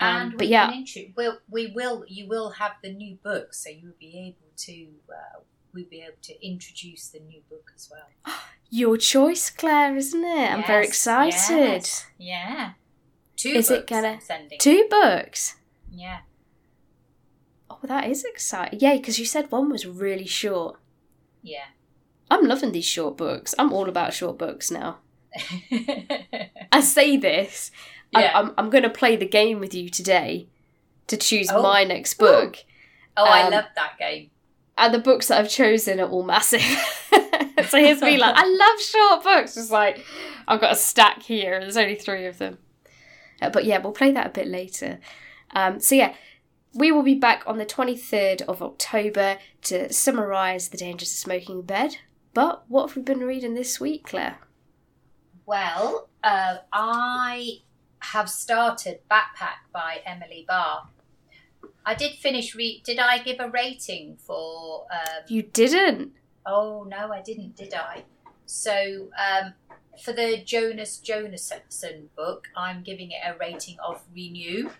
Um, 0.00 0.16
And 0.16 0.36
but 0.36 0.48
yeah, 0.48 0.72
we'll, 1.16 1.38
we 1.48 1.68
will 1.68 2.04
you 2.08 2.26
will 2.26 2.50
have 2.50 2.72
the 2.82 2.92
new 2.92 3.18
book, 3.22 3.54
so 3.54 3.70
you'll 3.70 3.94
be 4.00 4.18
able 4.18 4.50
to 4.56 4.88
uh, 5.08 5.40
we'll 5.74 5.84
be 5.90 6.00
able 6.02 6.16
to 6.22 6.46
introduce 6.46 7.08
the 7.08 7.20
new 7.20 7.40
book 7.48 7.72
as 7.74 7.90
well. 7.90 8.34
your 8.70 8.96
choice, 8.96 9.50
Claire, 9.50 9.96
isn't 9.96 10.24
it? 10.24 10.50
I'm 10.52 10.64
very 10.64 10.86
excited. 10.86 11.32
yes, 11.50 12.06
Yeah, 12.18 12.72
two. 13.36 13.50
Is 13.50 13.70
it 13.70 13.80
books 13.86 13.90
gonna- 13.90 14.08
I'm 14.08 14.20
sending? 14.20 14.58
Two 14.58 14.86
books. 14.90 15.56
Yeah, 15.92 16.20
Oh, 17.72 17.78
that 17.84 18.08
is 18.08 18.24
exciting. 18.24 18.78
Yeah, 18.80 18.96
because 18.96 19.18
you 19.18 19.24
said 19.24 19.50
one 19.50 19.70
was 19.70 19.86
really 19.86 20.26
short. 20.26 20.78
yeah. 21.42 21.66
I'm 22.32 22.46
loving 22.46 22.70
these 22.70 22.84
short 22.84 23.16
books. 23.16 23.56
I'm 23.58 23.72
all 23.72 23.88
about 23.88 24.12
short 24.14 24.38
books 24.38 24.70
now. 24.70 24.98
I 26.72 26.80
say 26.80 27.16
this. 27.16 27.70
I, 28.14 28.22
Yeah. 28.22 28.38
I'm, 28.38 28.54
I'm 28.56 28.70
going 28.70 28.84
to 28.84 28.90
play 28.90 29.16
the 29.16 29.26
game 29.26 29.58
with 29.60 29.74
you 29.74 29.88
today 29.88 30.46
to 31.08 31.16
choose 31.16 31.48
Oh. 31.52 31.60
my 31.62 31.82
next 31.84 32.14
book. 32.14 32.58
oh, 33.16 33.24
I 33.24 33.42
Um, 33.42 33.50
love 33.52 33.64
that 33.74 33.98
game. 33.98 34.30
And 34.80 34.94
the 34.94 34.98
books 34.98 35.28
that 35.28 35.38
I've 35.38 35.50
chosen 35.50 36.00
are 36.00 36.08
all 36.08 36.22
massive. 36.22 36.60
so 37.68 37.78
here's 37.78 38.00
me 38.02 38.16
like, 38.16 38.34
I 38.36 38.46
love 38.46 38.80
short 38.80 39.22
books. 39.22 39.56
It's 39.56 39.70
like 39.70 40.04
I've 40.48 40.60
got 40.60 40.72
a 40.72 40.76
stack 40.76 41.22
here. 41.22 41.60
There's 41.60 41.76
only 41.76 41.94
three 41.94 42.26
of 42.26 42.38
them. 42.38 42.58
Uh, 43.40 43.50
but 43.50 43.64
yeah, 43.64 43.78
we'll 43.78 43.92
play 43.92 44.12
that 44.12 44.26
a 44.26 44.30
bit 44.30 44.46
later. 44.46 44.98
Um, 45.52 45.80
so 45.80 45.94
yeah, 45.94 46.14
we 46.74 46.92
will 46.92 47.02
be 47.02 47.14
back 47.14 47.42
on 47.46 47.58
the 47.58 47.66
23rd 47.66 48.42
of 48.42 48.62
October 48.62 49.38
to 49.62 49.92
summarise 49.92 50.68
the 50.68 50.78
dangers 50.78 51.10
of 51.10 51.16
smoking 51.16 51.60
in 51.60 51.62
bed. 51.62 51.96
But 52.32 52.64
what 52.68 52.88
have 52.88 52.96
we 52.96 53.02
been 53.02 53.20
reading 53.20 53.54
this 53.54 53.80
week, 53.80 54.06
Claire? 54.06 54.38
Well, 55.46 56.08
uh, 56.22 56.58
I 56.72 57.58
have 57.98 58.30
started 58.30 59.00
Backpack 59.10 59.66
by 59.72 60.00
Emily 60.06 60.44
Barr. 60.46 60.88
I 61.84 61.94
did 61.94 62.12
finish 62.12 62.54
read. 62.54 62.82
Did 62.84 62.98
I 62.98 63.18
give 63.18 63.40
a 63.40 63.48
rating 63.48 64.16
for? 64.18 64.86
Um, 64.92 65.24
You 65.28 65.42
didn't. 65.42 66.12
oh 66.46 66.84
no, 66.88 67.12
I 67.12 67.22
didn't. 67.22 67.56
Did 67.56 67.74
I? 67.74 68.04
So 68.46 69.08
um, 69.18 69.54
for 70.02 70.12
the 70.12 70.42
Jonas 70.44 71.00
Jonasson 71.04 72.08
book, 72.16 72.48
I'm 72.56 72.82
giving 72.82 73.10
it 73.12 73.20
a 73.26 73.36
rating 73.38 73.76
of 73.80 74.02
Renew. 74.14 74.70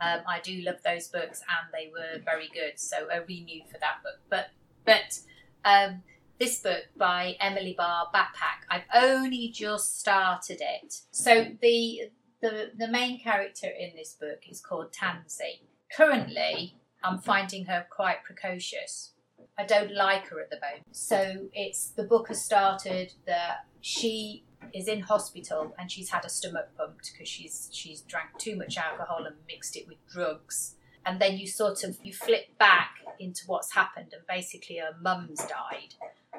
Um, 0.00 0.20
I 0.26 0.40
do 0.40 0.62
love 0.62 0.76
those 0.84 1.08
books, 1.08 1.40
and 1.40 1.68
they 1.74 1.90
were 1.92 2.20
very 2.24 2.48
good. 2.54 2.78
So 2.78 3.08
a 3.12 3.20
renew 3.26 3.60
for 3.70 3.78
that 3.80 4.02
book. 4.02 4.18
But 4.30 4.48
but 4.86 5.18
um, 5.64 6.02
this 6.38 6.60
book 6.62 6.84
by 6.96 7.36
Emily 7.38 7.74
Barr, 7.76 8.06
Backpack, 8.14 8.64
I've 8.70 8.84
only 8.94 9.48
just 9.48 10.00
started 10.00 10.60
it. 10.62 11.02
So 11.10 11.48
the 11.60 12.10
the 12.40 12.70
the 12.78 12.88
main 12.88 13.20
character 13.20 13.66
in 13.66 13.90
this 13.94 14.14
book 14.18 14.40
is 14.48 14.60
called 14.62 14.92
Tansy. 14.92 15.60
Currently, 15.96 16.76
I'm 17.02 17.18
finding 17.18 17.66
her 17.66 17.86
quite 17.90 18.24
precocious. 18.24 19.12
I 19.58 19.64
don't 19.64 19.94
like 19.94 20.28
her 20.28 20.40
at 20.40 20.50
the 20.50 20.56
moment. 20.56 20.84
So 20.92 21.48
it's 21.52 21.90
the 21.90 22.04
book 22.04 22.28
has 22.28 22.44
started 22.44 23.12
that 23.26 23.66
she 23.80 24.44
is 24.72 24.88
in 24.88 25.00
hospital 25.00 25.74
and 25.78 25.90
she's 25.90 26.10
had 26.10 26.24
a 26.24 26.28
stomach 26.28 26.68
pumped 26.76 27.12
because 27.12 27.28
she's 27.28 27.68
she's 27.72 28.02
drank 28.02 28.38
too 28.38 28.56
much 28.56 28.76
alcohol 28.76 29.24
and 29.26 29.36
mixed 29.48 29.76
it 29.76 29.88
with 29.88 29.98
drugs. 30.08 30.76
And 31.04 31.20
then 31.20 31.38
you 31.38 31.46
sort 31.46 31.82
of 31.82 31.98
you 32.02 32.12
flip 32.12 32.58
back 32.58 32.96
into 33.18 33.42
what's 33.46 33.74
happened 33.74 34.12
and 34.12 34.22
basically 34.28 34.78
her 34.78 34.94
mum's 35.00 35.40
died. 35.40 35.94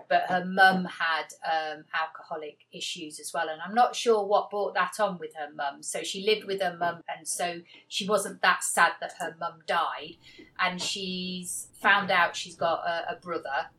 But 0.10 0.24
her 0.30 0.46
mum 0.46 0.86
had 0.86 1.28
um, 1.46 1.86
alcoholic 1.94 2.60
issues 2.72 3.20
as 3.20 3.32
well, 3.34 3.50
and 3.50 3.62
I'm 3.62 3.76
not 3.76 3.96
sure 3.96 4.26
what 4.26 4.50
brought 4.50 4.74
that 4.74 5.00
on 5.00 5.18
with 5.18 5.32
her 5.36 5.54
mum. 5.54 5.84
So 5.84 6.04
she 6.04 6.26
lived 6.26 6.46
with 6.46 6.62
her 6.62 6.76
mum, 6.78 7.02
and 7.14 7.28
so 7.28 7.62
she 7.88 8.08
wasn't 8.08 8.42
that 8.42 8.64
sad 8.64 8.94
that 9.02 9.14
her 9.20 9.36
mum 9.40 9.60
died. 9.68 10.16
And 10.60 10.82
she's 10.82 11.68
found 11.82 12.12
out 12.12 12.36
she's 12.36 12.56
got 12.56 12.80
a, 12.86 13.14
a 13.14 13.16
brother, 13.22 13.70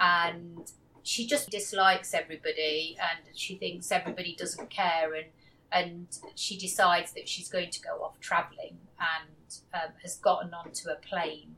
and 0.00 0.72
she 1.02 1.26
just 1.26 1.50
dislikes 1.50 2.14
everybody 2.14 2.96
and 3.00 3.36
she 3.36 3.56
thinks 3.56 3.90
everybody 3.90 4.34
doesn't 4.36 4.70
care 4.70 5.14
and 5.14 5.26
and 5.72 6.06
she 6.34 6.58
decides 6.58 7.12
that 7.12 7.26
she's 7.26 7.48
going 7.48 7.70
to 7.70 7.80
go 7.80 8.04
off 8.04 8.20
travelling 8.20 8.76
and 9.00 9.56
um, 9.72 9.90
has 10.02 10.16
gotten 10.16 10.52
onto 10.52 10.90
a 10.90 10.96
plane 10.96 11.56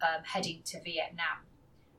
um, 0.00 0.22
heading 0.24 0.60
to 0.64 0.80
Vietnam 0.80 1.38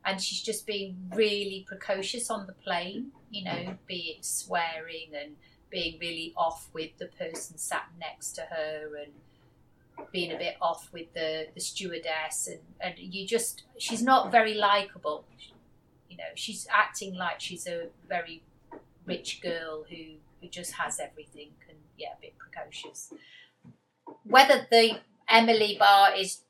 and 0.05 0.22
she's 0.22 0.41
just 0.41 0.65
being 0.65 0.98
really 1.13 1.65
precocious 1.67 2.29
on 2.29 2.45
the 2.48 2.53
plane 2.53 3.12
you 3.31 3.43
know 3.43 3.51
mm. 3.51 3.77
be 3.88 4.15
it 4.17 4.25
swearing 4.25 5.10
and 5.19 5.36
being 5.74 5.98
really 6.00 6.31
off 6.38 6.69
with 6.72 6.91
the 7.00 7.07
person 7.07 7.57
sat 7.57 7.86
next 8.00 8.33
to 8.33 8.41
her 8.41 8.95
and 9.01 9.12
being 10.12 10.31
a 10.31 10.38
bit 10.38 10.55
off 10.62 10.89
with 10.93 11.12
the, 11.13 11.48
the 11.55 11.60
stewardess 11.60 12.48
and, 12.48 12.60
and 12.79 12.93
you 12.98 13.25
just 13.27 13.63
she's 13.77 14.01
not 14.01 14.31
very 14.31 14.53
likable. 14.53 15.25
You 16.10 16.17
know 16.17 16.31
she's 16.36 16.67
acting 16.72 17.15
like 17.15 17.39
she's 17.39 17.65
a 17.65 17.88
very 18.07 18.43
rich 19.05 19.41
girl 19.41 19.86
who 19.89 20.17
who 20.39 20.48
just 20.48 20.74
has 20.74 21.00
everything 21.00 21.50
and 21.67 21.77
yeah 21.98 22.10
a 22.17 22.22
bit 22.22 22.36
precocious. 22.38 23.12
Whether 24.24 24.67
the 24.69 25.00
Emily 25.27 25.75
Barr 25.79 26.13
is 26.15 26.41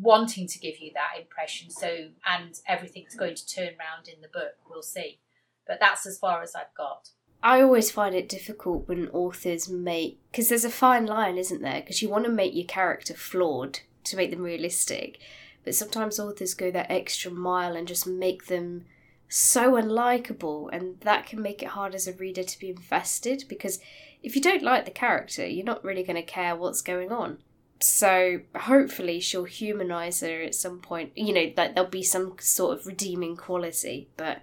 wanting 0.00 0.46
to 0.46 0.58
give 0.58 0.78
you 0.78 0.90
that 0.94 1.20
impression 1.20 1.70
so 1.70 2.08
and 2.26 2.60
everything's 2.66 3.14
going 3.14 3.34
to 3.34 3.46
turn 3.46 3.70
round 3.78 4.08
in 4.12 4.20
the 4.20 4.28
book 4.28 4.54
we'll 4.68 4.82
see 4.82 5.18
but 5.66 5.78
that's 5.80 6.06
as 6.06 6.18
far 6.18 6.42
as 6.42 6.54
i've 6.54 6.74
got 6.76 7.10
I 7.42 7.60
always 7.60 7.90
find 7.90 8.14
it 8.14 8.28
difficult 8.28 8.88
when 8.88 9.08
authors 9.10 9.68
make 9.68 10.18
because 10.30 10.48
there's 10.48 10.64
a 10.64 10.70
fine 10.70 11.06
line, 11.06 11.38
isn't 11.38 11.62
there? 11.62 11.80
Because 11.80 12.02
you 12.02 12.08
want 12.08 12.24
to 12.24 12.30
make 12.30 12.54
your 12.54 12.66
character 12.66 13.14
flawed 13.14 13.80
to 14.04 14.16
make 14.16 14.30
them 14.30 14.42
realistic, 14.42 15.18
but 15.62 15.74
sometimes 15.74 16.18
authors 16.18 16.54
go 16.54 16.70
that 16.70 16.90
extra 16.90 17.30
mile 17.30 17.76
and 17.76 17.86
just 17.86 18.06
make 18.06 18.46
them 18.46 18.86
so 19.28 19.72
unlikable, 19.72 20.68
and 20.72 21.00
that 21.00 21.26
can 21.26 21.42
make 21.42 21.62
it 21.62 21.70
hard 21.70 21.94
as 21.94 22.06
a 22.06 22.12
reader 22.12 22.42
to 22.42 22.58
be 22.58 22.70
invested 22.70 23.44
because 23.48 23.80
if 24.22 24.34
you 24.34 24.42
don't 24.42 24.62
like 24.62 24.84
the 24.84 24.90
character, 24.90 25.46
you're 25.46 25.64
not 25.64 25.84
really 25.84 26.02
going 26.02 26.16
to 26.16 26.22
care 26.22 26.56
what's 26.56 26.82
going 26.82 27.12
on. 27.12 27.38
So 27.80 28.40
hopefully 28.54 29.20
she'll 29.20 29.44
humanize 29.44 30.20
her 30.20 30.42
at 30.42 30.54
some 30.54 30.80
point. 30.80 31.12
You 31.16 31.32
know, 31.32 31.52
like 31.56 31.74
there'll 31.74 31.90
be 31.90 32.02
some 32.02 32.36
sort 32.40 32.78
of 32.78 32.86
redeeming 32.86 33.36
quality, 33.36 34.08
but 34.16 34.40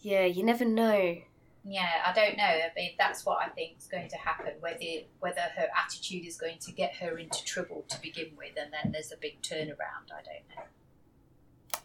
yeah, 0.00 0.24
you 0.24 0.42
never 0.42 0.64
know. 0.64 1.18
Yeah, 1.64 2.02
I 2.04 2.12
don't 2.12 2.36
know. 2.36 2.44
I 2.44 2.70
mean, 2.74 2.92
that's 2.98 3.24
what 3.24 3.38
I 3.40 3.48
think 3.48 3.78
is 3.78 3.86
going 3.86 4.08
to 4.08 4.16
happen. 4.16 4.54
Whether 4.60 5.02
whether 5.20 5.42
her 5.56 5.68
attitude 5.78 6.26
is 6.26 6.36
going 6.36 6.58
to 6.60 6.72
get 6.72 6.96
her 6.96 7.18
into 7.18 7.44
trouble 7.44 7.84
to 7.88 8.00
begin 8.00 8.30
with, 8.36 8.52
and 8.60 8.72
then 8.72 8.92
there's 8.92 9.12
a 9.12 9.16
big 9.16 9.42
turnaround. 9.42 10.10
I 10.10 10.22
don't 10.24 10.56
know. 10.56 10.62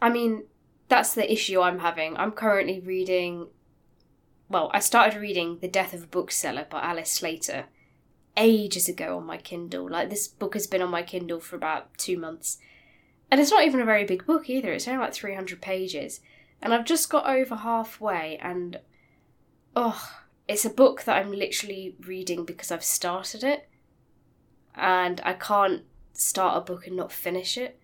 I 0.02 0.10
mean, 0.10 0.46
that's 0.88 1.14
the 1.14 1.32
issue 1.32 1.62
I'm 1.62 1.80
having. 1.80 2.18
I'm 2.18 2.32
currently 2.32 2.80
reading. 2.80 3.48
Well, 4.50 4.72
I 4.74 4.80
started 4.80 5.20
reading 5.20 5.60
The 5.60 5.68
Death 5.68 5.94
of 5.94 6.04
a 6.04 6.08
Bookseller 6.08 6.68
by 6.70 6.82
Alice 6.82 7.12
Slater 7.12 7.66
ages 8.38 8.88
ago 8.88 9.18
on 9.18 9.26
my 9.26 9.38
Kindle. 9.38 9.90
Like, 9.90 10.10
this 10.10 10.28
book 10.28 10.54
has 10.54 10.68
been 10.68 10.82
on 10.82 10.92
my 10.92 11.04
Kindle 11.04 11.40
for 11.40 11.56
about 11.56 11.98
two 11.98 12.18
months. 12.18 12.60
And 13.30 13.42
it's 13.42 13.52
not 13.52 13.66
even 13.66 13.82
a 13.82 13.86
very 13.86 14.06
big 14.06 14.26
book 14.26 14.50
either, 14.50 14.72
it's 14.72 14.88
only 14.88 15.02
like 15.02 15.14
300 15.14 15.62
pages. 15.62 16.22
And 16.62 16.74
I've 16.74 16.86
just 16.86 17.10
got 17.10 17.28
over 17.28 17.56
halfway, 17.56 18.38
and 18.42 18.80
oh, 19.76 20.02
it's 20.48 20.66
a 20.66 20.70
book 20.70 21.04
that 21.04 21.18
I'm 21.18 21.32
literally 21.32 21.96
reading 22.00 22.46
because 22.46 22.72
I've 22.72 22.84
started 22.84 23.44
it, 23.44 23.68
and 24.74 25.20
I 25.26 25.34
can't 25.34 25.84
start 26.14 26.58
a 26.58 26.62
book 26.62 26.88
and 26.88 26.96
not 26.96 27.12
finish 27.12 27.58
it. 27.58 27.80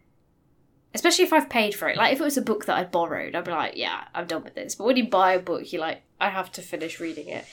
Especially 0.94 1.26
if 1.26 1.34
I've 1.34 1.50
paid 1.50 1.74
for 1.74 1.90
it. 1.90 1.98
Like 1.98 2.14
if 2.14 2.22
it 2.22 2.24
was 2.24 2.38
a 2.38 2.42
book 2.42 2.66
that 2.66 2.78
I 2.78 2.84
borrowed, 2.84 3.36
I'd 3.36 3.46
be 3.46 3.52
like, 3.52 3.76
yeah, 3.76 4.06
I'm 4.14 4.28
done 4.28 4.44
with 4.44 4.54
this. 4.54 4.76
But 4.76 4.86
when 4.86 4.98
you 4.98 5.08
buy 5.08 5.34
a 5.34 5.40
book, 5.40 5.72
you're 5.74 5.82
like, 5.82 6.04
I 6.22 6.30
have 6.30 6.52
to 6.54 6.62
finish 6.62 7.00
reading 7.00 7.28
it. 7.30 7.46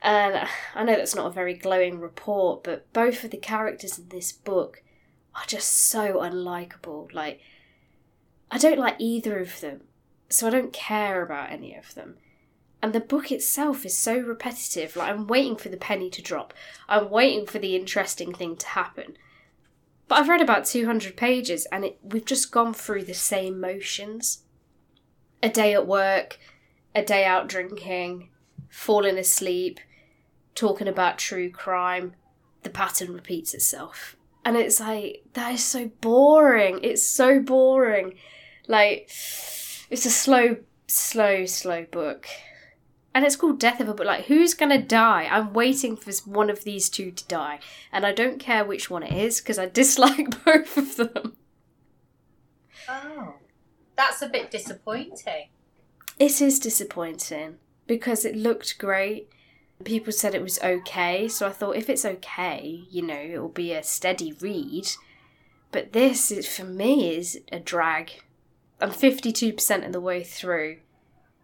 And 0.00 0.48
I 0.74 0.84
know 0.84 0.96
that's 0.96 1.14
not 1.14 1.26
a 1.26 1.30
very 1.30 1.54
glowing 1.54 2.00
report, 2.00 2.62
but 2.62 2.92
both 2.92 3.24
of 3.24 3.30
the 3.30 3.36
characters 3.36 3.98
in 3.98 4.08
this 4.08 4.30
book 4.32 4.82
are 5.34 5.46
just 5.46 5.72
so 5.72 6.14
unlikable. 6.20 7.12
Like, 7.12 7.40
I 8.50 8.58
don't 8.58 8.78
like 8.78 8.96
either 8.98 9.38
of 9.38 9.60
them, 9.60 9.82
so 10.28 10.46
I 10.46 10.50
don't 10.50 10.72
care 10.72 11.22
about 11.22 11.50
any 11.50 11.74
of 11.74 11.94
them. 11.94 12.16
And 12.80 12.92
the 12.92 13.00
book 13.00 13.32
itself 13.32 13.84
is 13.84 13.98
so 13.98 14.18
repetitive. 14.18 14.94
Like, 14.94 15.10
I'm 15.10 15.26
waiting 15.26 15.56
for 15.56 15.68
the 15.68 15.76
penny 15.76 16.10
to 16.10 16.22
drop, 16.22 16.54
I'm 16.88 17.10
waiting 17.10 17.46
for 17.46 17.58
the 17.58 17.74
interesting 17.74 18.32
thing 18.32 18.56
to 18.56 18.66
happen. 18.68 19.16
But 20.06 20.20
I've 20.20 20.28
read 20.28 20.40
about 20.40 20.64
200 20.64 21.16
pages 21.16 21.66
and 21.66 21.84
it, 21.84 21.98
we've 22.02 22.24
just 22.24 22.50
gone 22.50 22.72
through 22.72 23.04
the 23.04 23.14
same 23.14 23.60
motions. 23.60 24.44
A 25.42 25.50
day 25.50 25.74
at 25.74 25.86
work, 25.86 26.38
a 26.94 27.02
day 27.04 27.26
out 27.26 27.46
drinking, 27.46 28.30
falling 28.70 29.18
asleep, 29.18 29.78
talking 30.54 30.88
about 30.88 31.18
true 31.18 31.50
crime. 31.50 32.14
The 32.62 32.70
pattern 32.70 33.12
repeats 33.12 33.54
itself. 33.54 34.16
And 34.44 34.56
it's 34.56 34.80
like, 34.80 35.24
that 35.34 35.54
is 35.54 35.64
so 35.64 35.90
boring. 36.00 36.80
It's 36.82 37.06
so 37.06 37.40
boring. 37.40 38.14
Like, 38.66 39.10
it's 39.90 40.06
a 40.06 40.10
slow, 40.10 40.56
slow, 40.86 41.44
slow 41.46 41.86
book. 41.90 42.26
And 43.14 43.24
it's 43.24 43.36
called 43.36 43.58
Death 43.58 43.80
of 43.80 43.88
a 43.88 43.94
Book. 43.94 44.06
Like, 44.06 44.26
who's 44.26 44.54
gonna 44.54 44.80
die? 44.80 45.28
I'm 45.30 45.52
waiting 45.52 45.96
for 45.96 46.12
one 46.24 46.50
of 46.50 46.64
these 46.64 46.88
two 46.88 47.10
to 47.10 47.26
die. 47.26 47.58
And 47.92 48.06
I 48.06 48.12
don't 48.12 48.38
care 48.38 48.64
which 48.64 48.90
one 48.90 49.02
it 49.02 49.12
is 49.12 49.40
because 49.40 49.58
I 49.58 49.66
dislike 49.66 50.44
both 50.44 50.76
of 50.76 50.96
them. 50.96 51.36
Oh. 52.88 53.34
That's 53.96 54.22
a 54.22 54.28
bit 54.28 54.52
disappointing. 54.52 55.48
It 56.20 56.40
is 56.40 56.60
disappointing 56.60 57.56
because 57.88 58.24
it 58.24 58.36
looked 58.36 58.78
great. 58.78 59.28
People 59.84 60.12
said 60.12 60.34
it 60.34 60.42
was 60.42 60.58
okay, 60.62 61.28
so 61.28 61.46
I 61.46 61.50
thought 61.50 61.76
if 61.76 61.88
it's 61.88 62.04
okay, 62.04 62.84
you 62.90 63.02
know, 63.02 63.20
it'll 63.20 63.48
be 63.48 63.72
a 63.72 63.82
steady 63.82 64.32
read. 64.40 64.88
But 65.70 65.92
this, 65.92 66.30
is, 66.30 66.48
for 66.48 66.64
me, 66.64 67.14
is 67.14 67.40
a 67.52 67.60
drag. 67.60 68.22
I'm 68.80 68.90
52% 68.90 69.86
of 69.86 69.92
the 69.92 70.00
way 70.00 70.24
through. 70.24 70.78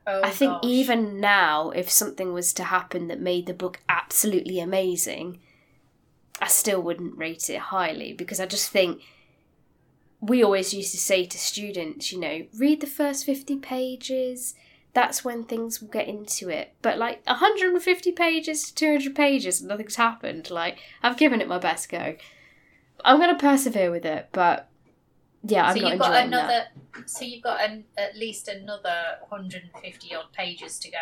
Oh, 0.06 0.22
I 0.22 0.30
think 0.30 0.52
gosh. 0.52 0.64
even 0.64 1.20
now, 1.20 1.70
if 1.70 1.90
something 1.90 2.32
was 2.32 2.52
to 2.54 2.64
happen 2.64 3.08
that 3.08 3.20
made 3.20 3.46
the 3.46 3.54
book 3.54 3.80
absolutely 3.88 4.60
amazing, 4.60 5.40
I 6.40 6.48
still 6.48 6.82
wouldn't 6.82 7.16
rate 7.16 7.48
it 7.48 7.58
highly 7.58 8.12
because 8.12 8.40
I 8.40 8.46
just 8.46 8.70
think 8.70 9.00
we 10.20 10.42
always 10.42 10.74
used 10.74 10.92
to 10.92 10.98
say 10.98 11.24
to 11.26 11.38
students, 11.38 12.12
you 12.12 12.20
know, 12.20 12.46
read 12.56 12.80
the 12.80 12.86
first 12.86 13.24
50 13.24 13.56
pages, 13.58 14.54
that's 14.94 15.24
when 15.24 15.44
things 15.44 15.80
will 15.80 15.88
get 15.88 16.08
into 16.08 16.48
it. 16.48 16.74
But 16.80 16.98
like 16.98 17.26
150 17.26 18.12
pages 18.12 18.62
to 18.62 18.74
200 18.74 19.14
pages, 19.14 19.60
and 19.60 19.68
nothing's 19.68 19.96
happened. 19.96 20.50
Like, 20.50 20.78
I've 21.02 21.18
given 21.18 21.40
it 21.40 21.48
my 21.48 21.58
best 21.58 21.88
go. 21.88 22.16
I'm 23.04 23.18
going 23.18 23.36
to 23.36 23.40
persevere 23.40 23.90
with 23.90 24.06
it, 24.06 24.28
but 24.32 24.68
yeah, 25.42 25.66
I'm 25.66 25.76
so 25.76 25.82
not 25.82 25.90
you've 25.90 26.00
got 26.00 26.26
another. 26.26 26.64
that. 26.94 27.10
So 27.10 27.24
you've 27.24 27.42
got 27.42 27.60
an, 27.60 27.84
at 27.98 28.16
least 28.16 28.48
another 28.48 29.18
150 29.28 30.14
odd 30.14 30.32
pages 30.32 30.78
to 30.78 30.90
go. 30.90 30.98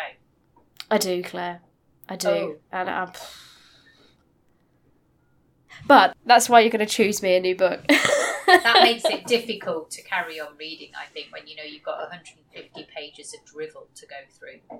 I 0.89 0.97
do, 0.97 1.23
Claire. 1.23 1.61
I 2.09 2.15
do. 2.15 2.27
Oh. 2.27 2.55
And 2.71 2.89
I'm... 2.89 3.07
Um, 3.07 3.13
but 5.87 6.17
that's 6.25 6.49
why 6.49 6.61
you're 6.61 6.71
going 6.71 6.85
to 6.85 6.91
choose 6.91 7.21
me 7.21 7.35
a 7.35 7.39
new 7.39 7.55
book. 7.55 7.85
That 8.61 8.83
makes 8.83 9.05
it 9.05 9.25
difficult 9.25 9.91
to 9.91 10.03
carry 10.03 10.39
on 10.39 10.57
reading. 10.57 10.91
I 10.95 11.11
think 11.11 11.27
when 11.31 11.47
you 11.47 11.55
know 11.55 11.63
you've 11.63 11.83
got 11.83 11.99
150 11.99 12.87
pages 12.95 13.33
of 13.33 13.45
drivel 13.45 13.87
to 13.95 14.05
go 14.05 14.15
through. 14.29 14.79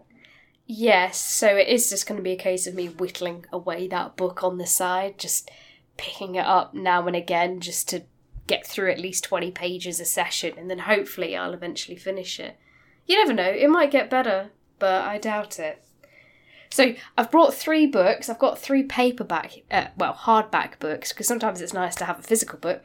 Yes, 0.66 1.20
so 1.20 1.56
it 1.56 1.68
is 1.68 1.90
just 1.90 2.08
going 2.08 2.18
to 2.18 2.24
be 2.24 2.32
a 2.32 2.38
case 2.38 2.68
of 2.68 2.74
me 2.74 2.88
whittling 2.88 3.46
away 3.52 3.88
that 3.88 4.16
book 4.16 4.44
on 4.44 4.58
the 4.58 4.68
side, 4.68 5.20
just 5.20 5.50
picking 5.98 6.36
it 6.36 6.46
up 6.46 6.74
now 6.74 7.06
and 7.06 7.16
again 7.16 7.60
just 7.60 7.90
to 7.90 8.04
get 8.48 8.66
through 8.66 8.92
at 8.92 9.00
least 9.00 9.24
20 9.26 9.52
pages 9.52 10.00
a 10.00 10.06
session, 10.06 10.58
and 10.58 10.70
then 10.70 10.80
hopefully 10.80 11.36
I'll 11.36 11.54
eventually 11.54 11.98
finish 11.98 12.40
it. 12.40 12.58
You 13.06 13.18
never 13.18 13.34
know, 13.34 13.50
it 13.50 13.70
might 13.70 13.92
get 13.92 14.10
better, 14.10 14.52
but 14.80 15.04
I 15.04 15.18
doubt 15.18 15.60
it. 15.60 15.84
So 16.70 16.96
I've 17.18 17.30
brought 17.30 17.54
three 17.54 17.86
books. 17.86 18.30
I've 18.30 18.40
got 18.40 18.58
three 18.58 18.84
paperback, 18.84 19.52
uh, 19.70 19.88
well, 19.96 20.14
hardback 20.14 20.80
books, 20.80 21.14
because 21.14 21.28
sometimes 21.28 21.62
it's 21.62 21.74
nice 21.74 21.96
to 21.98 22.06
have 22.06 22.20
a 22.20 22.24
physical 22.24 22.58
book. 22.58 22.84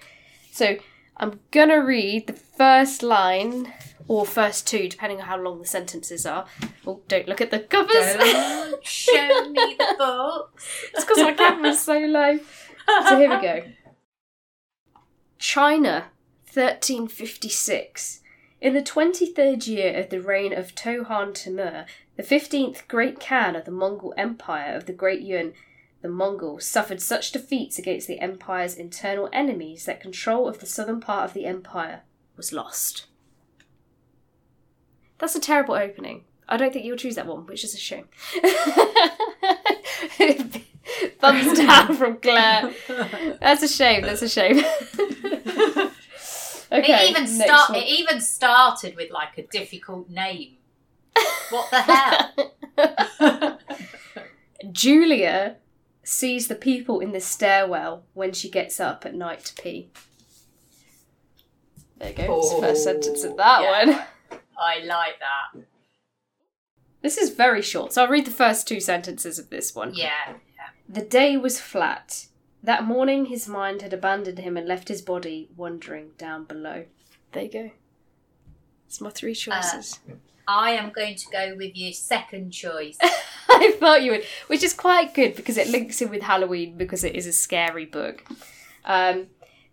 So 0.58 0.76
I'm 1.16 1.38
gonna 1.52 1.80
read 1.84 2.26
the 2.26 2.32
first 2.32 3.04
line 3.04 3.72
or 4.08 4.26
first 4.26 4.66
two, 4.66 4.88
depending 4.88 5.20
on 5.20 5.26
how 5.28 5.38
long 5.38 5.60
the 5.60 5.68
sentences 5.68 6.26
are. 6.26 6.46
Oh, 6.84 7.00
don't 7.06 7.28
look 7.28 7.40
at 7.40 7.52
the 7.52 7.60
covers. 7.60 8.16
Don't 8.16 8.84
show 8.84 9.50
me 9.50 9.76
the 9.78 9.94
books. 9.96 10.66
it's 10.92 11.04
because 11.04 11.18
my 11.18 11.32
camera's 11.34 11.80
so 11.80 11.96
low. 12.00 12.40
So 13.08 13.18
here 13.20 13.30
we 13.30 13.40
go. 13.40 13.62
China, 15.38 16.06
1356. 16.52 18.22
In 18.60 18.74
the 18.74 18.82
23rd 18.82 19.68
year 19.68 19.96
of 19.96 20.10
the 20.10 20.20
reign 20.20 20.52
of 20.52 20.74
Tohan 20.74 21.34
Timur, 21.34 21.86
the 22.16 22.24
15th 22.24 22.88
Great 22.88 23.20
Khan 23.20 23.54
of 23.54 23.64
the 23.64 23.70
Mongol 23.70 24.12
Empire 24.16 24.74
of 24.74 24.86
the 24.86 24.92
Great 24.92 25.20
Yuan, 25.20 25.52
the 26.00 26.08
Mongols 26.08 26.64
suffered 26.64 27.02
such 27.02 27.32
defeats 27.32 27.78
against 27.78 28.06
the 28.06 28.20
empire's 28.20 28.74
internal 28.74 29.28
enemies 29.32 29.84
that 29.84 30.00
control 30.00 30.48
of 30.48 30.60
the 30.60 30.66
southern 30.66 31.00
part 31.00 31.24
of 31.24 31.34
the 31.34 31.46
empire 31.46 32.02
was 32.36 32.52
lost. 32.52 33.06
That's 35.18 35.34
a 35.34 35.40
terrible 35.40 35.74
opening. 35.74 36.24
I 36.48 36.56
don't 36.56 36.72
think 36.72 36.84
you'll 36.84 36.96
choose 36.96 37.16
that 37.16 37.26
one, 37.26 37.46
which 37.46 37.64
is 37.64 37.74
a 37.74 37.78
shame. 37.78 38.06
Thumbs 41.20 41.58
down 41.58 41.96
from 41.96 42.18
Claire. 42.18 42.72
That's 43.40 43.62
a 43.62 43.68
shame. 43.68 44.02
That's 44.02 44.22
a 44.22 44.28
shame. 44.28 44.58
okay. 46.72 46.72
it 46.72 47.10
even 47.10 47.38
next 47.38 47.44
start. 47.44 47.70
one. 47.70 47.78
It 47.80 47.86
even 47.86 48.20
started 48.20 48.96
with 48.96 49.10
like 49.10 49.36
a 49.36 49.42
difficult 49.42 50.08
name. 50.08 50.54
What 51.50 51.70
the 51.70 51.82
hell? 51.82 53.58
Julia 54.72 55.56
sees 56.08 56.48
the 56.48 56.54
people 56.54 57.00
in 57.00 57.12
the 57.12 57.20
stairwell 57.20 58.02
when 58.14 58.32
she 58.32 58.48
gets 58.48 58.80
up 58.80 59.04
at 59.04 59.14
night 59.14 59.44
to 59.44 59.62
pee. 59.62 59.90
There 61.98 62.08
you 62.08 62.16
go. 62.16 62.36
That's 62.36 62.54
the 62.54 62.60
first 62.60 62.80
oh. 62.80 62.92
sentence 62.92 63.24
of 63.24 63.36
that 63.36 63.62
yeah. 63.62 63.86
one. 63.86 64.40
I 64.58 64.78
like 64.84 65.18
that. 65.20 65.62
This 67.02 67.18
is 67.18 67.30
very 67.30 67.60
short, 67.60 67.92
so 67.92 68.02
I'll 68.02 68.10
read 68.10 68.24
the 68.24 68.30
first 68.30 68.66
two 68.66 68.80
sentences 68.80 69.38
of 69.38 69.50
this 69.50 69.74
one. 69.74 69.94
Yeah. 69.94 70.36
The 70.88 71.02
day 71.02 71.36
was 71.36 71.60
flat. 71.60 72.26
That 72.62 72.84
morning 72.84 73.26
his 73.26 73.46
mind 73.46 73.82
had 73.82 73.92
abandoned 73.92 74.38
him 74.38 74.56
and 74.56 74.66
left 74.66 74.88
his 74.88 75.02
body 75.02 75.50
wandering 75.56 76.12
down 76.16 76.44
below. 76.44 76.86
There 77.32 77.42
you 77.42 77.50
go. 77.50 77.70
It's 78.86 79.00
my 79.00 79.10
three 79.10 79.34
choices. 79.34 80.00
Uh, 80.08 80.14
I 80.48 80.70
am 80.70 80.90
going 80.90 81.14
to 81.14 81.26
go 81.30 81.54
with 81.56 81.76
your 81.76 81.92
second 81.92 82.52
choice. 82.52 82.96
I 83.50 83.72
thought 83.78 84.02
you 84.02 84.12
would, 84.12 84.24
which 84.46 84.62
is 84.62 84.72
quite 84.72 85.12
good 85.12 85.36
because 85.36 85.58
it 85.58 85.68
links 85.68 86.00
in 86.00 86.08
with 86.08 86.22
Halloween 86.22 86.76
because 86.78 87.04
it 87.04 87.14
is 87.14 87.26
a 87.26 87.32
scary 87.32 87.84
book. 87.84 88.24
Um, 88.84 89.26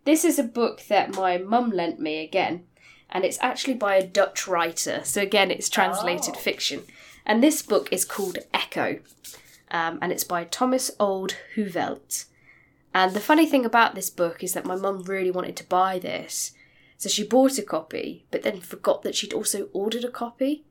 this 0.03 0.25
is 0.25 0.37
a 0.37 0.43
book 0.43 0.81
that 0.89 1.15
my 1.15 1.37
mum 1.37 1.71
lent 1.71 1.99
me 1.99 2.23
again, 2.23 2.65
and 3.09 3.23
it's 3.23 3.39
actually 3.41 3.75
by 3.75 3.95
a 3.95 4.05
Dutch 4.05 4.47
writer. 4.47 4.99
So 5.05 5.21
again, 5.21 5.49
it's 5.49 5.69
translated 5.69 6.35
Oh. 6.35 6.39
fiction, 6.39 6.83
and 7.25 7.41
this 7.41 7.61
book 7.61 7.87
is 7.91 8.03
called 8.03 8.39
Echo, 8.53 8.99
um, 9.71 9.97
and 10.01 10.11
it's 10.11 10.25
by 10.25 10.43
Thomas 10.43 10.91
Olde 10.99 11.35
Heuvelt. 11.55 12.25
And 12.93 13.13
the 13.13 13.19
funny 13.21 13.45
thing 13.45 13.65
about 13.65 13.95
this 13.95 14.09
book 14.09 14.43
is 14.43 14.53
that 14.53 14.65
my 14.65 14.75
mum 14.75 15.03
really 15.03 15.31
wanted 15.31 15.55
to 15.57 15.63
buy 15.65 15.99
this, 15.99 16.51
so 16.97 17.09
she 17.09 17.23
bought 17.23 17.57
a 17.57 17.63
copy, 17.63 18.25
but 18.31 18.43
then 18.43 18.61
forgot 18.61 19.03
that 19.03 19.15
she'd 19.15 19.33
also 19.33 19.69
ordered 19.73 20.03
a 20.03 20.09
copy 20.09 20.65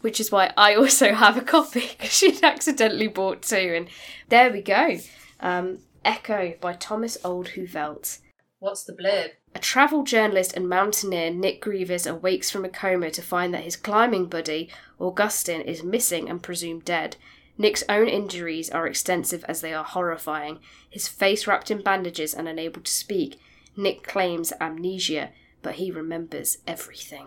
which 0.00 0.20
is 0.20 0.30
why 0.30 0.52
I 0.56 0.74
also 0.74 1.12
have 1.14 1.36
a 1.36 1.42
copy 1.42 1.80
because 1.80 2.12
she'd 2.12 2.42
accidentally 2.42 3.08
bought 3.08 3.42
two. 3.42 3.74
And 3.76 3.88
there 4.28 4.50
we 4.50 4.62
go. 4.62 4.98
Um, 5.40 5.80
Echo 6.04 6.54
by 6.60 6.74
Thomas 6.74 7.18
Olde 7.24 7.48
Heuvelt. 7.48 8.18
What's 8.60 8.84
the 8.84 8.92
blurb? 8.92 9.30
A 9.54 9.58
travel 9.58 10.02
journalist 10.02 10.52
and 10.54 10.68
mountaineer, 10.68 11.30
Nick 11.30 11.60
Grevers, 11.60 12.06
awakes 12.06 12.50
from 12.50 12.64
a 12.64 12.68
coma 12.68 13.10
to 13.10 13.22
find 13.22 13.54
that 13.54 13.64
his 13.64 13.76
climbing 13.76 14.26
buddy, 14.26 14.68
Augustine, 14.98 15.60
is 15.60 15.82
missing 15.82 16.28
and 16.28 16.42
presumed 16.42 16.84
dead. 16.84 17.16
Nick's 17.56 17.84
own 17.88 18.08
injuries 18.08 18.70
are 18.70 18.86
extensive 18.86 19.44
as 19.48 19.60
they 19.60 19.72
are 19.72 19.84
horrifying. 19.84 20.58
His 20.88 21.08
face 21.08 21.46
wrapped 21.46 21.70
in 21.70 21.82
bandages 21.82 22.34
and 22.34 22.46
unable 22.46 22.82
to 22.82 22.90
speak. 22.90 23.38
Nick 23.76 24.02
claims 24.02 24.52
amnesia, 24.60 25.30
but 25.62 25.74
he 25.76 25.90
remembers 25.90 26.58
everything. 26.66 27.26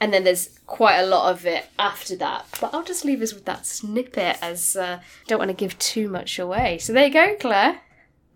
and 0.00 0.12
then 0.12 0.24
there's 0.24 0.58
quite 0.66 0.96
a 0.98 1.06
lot 1.06 1.30
of 1.30 1.46
it 1.46 1.66
after 1.78 2.16
that. 2.16 2.46
But 2.60 2.74
I'll 2.74 2.82
just 2.82 3.04
leave 3.04 3.22
us 3.22 3.32
with 3.32 3.44
that 3.44 3.66
snippet 3.66 4.36
as 4.42 4.74
uh, 4.74 5.00
don't 5.28 5.38
want 5.38 5.50
to 5.50 5.54
give 5.56 5.78
too 5.78 6.08
much 6.08 6.38
away. 6.38 6.78
So 6.78 6.92
there 6.92 7.06
you 7.06 7.12
go, 7.12 7.36
Claire. 7.38 7.80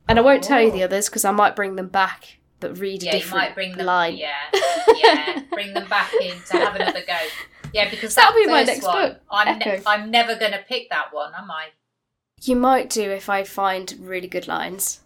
And 0.09 0.19
I 0.19 0.23
won't 0.23 0.45
tell 0.45 0.61
you 0.63 0.71
the 0.71 0.83
Oh. 0.83 0.85
others 0.85 1.09
because 1.09 1.25
I 1.25 1.33
might 1.33 1.57
bring 1.57 1.75
them 1.75 1.89
back, 1.89 2.39
but 2.61 2.79
read 2.79 3.03
a 3.03 3.07
Yeah, 3.07 3.13
different 3.13 3.37
might 3.45 3.55
bring 3.55 3.77
them. 3.77 3.87
line. 3.87 4.17
Yeah, 4.17 4.35
yeah, 4.97 5.43
bring 5.51 5.75
them 5.75 5.89
back 5.89 6.13
in 6.21 6.37
to 6.51 6.57
have 6.59 6.77
another 6.77 7.03
go. 7.05 7.17
Yeah, 7.73 7.91
because 7.91 8.15
That'll 8.15 8.33
that 8.35 8.45
be 8.45 8.51
my 8.51 8.63
next 8.63 8.85
one, 8.85 9.09
book, 9.09 9.21
I'm 9.31 9.59
ne- 9.59 9.83
I'm 9.87 10.11
never 10.11 10.37
going 10.37 10.53
to 10.53 10.61
pick 10.69 10.89
that 10.91 11.13
one, 11.13 11.33
am 11.37 11.51
I? 11.51 11.69
You 12.43 12.55
might 12.55 12.89
do 12.91 13.03
if 13.11 13.29
I 13.29 13.43
find 13.43 13.93
really 13.99 14.29
good 14.29 14.47
lines. 14.47 15.01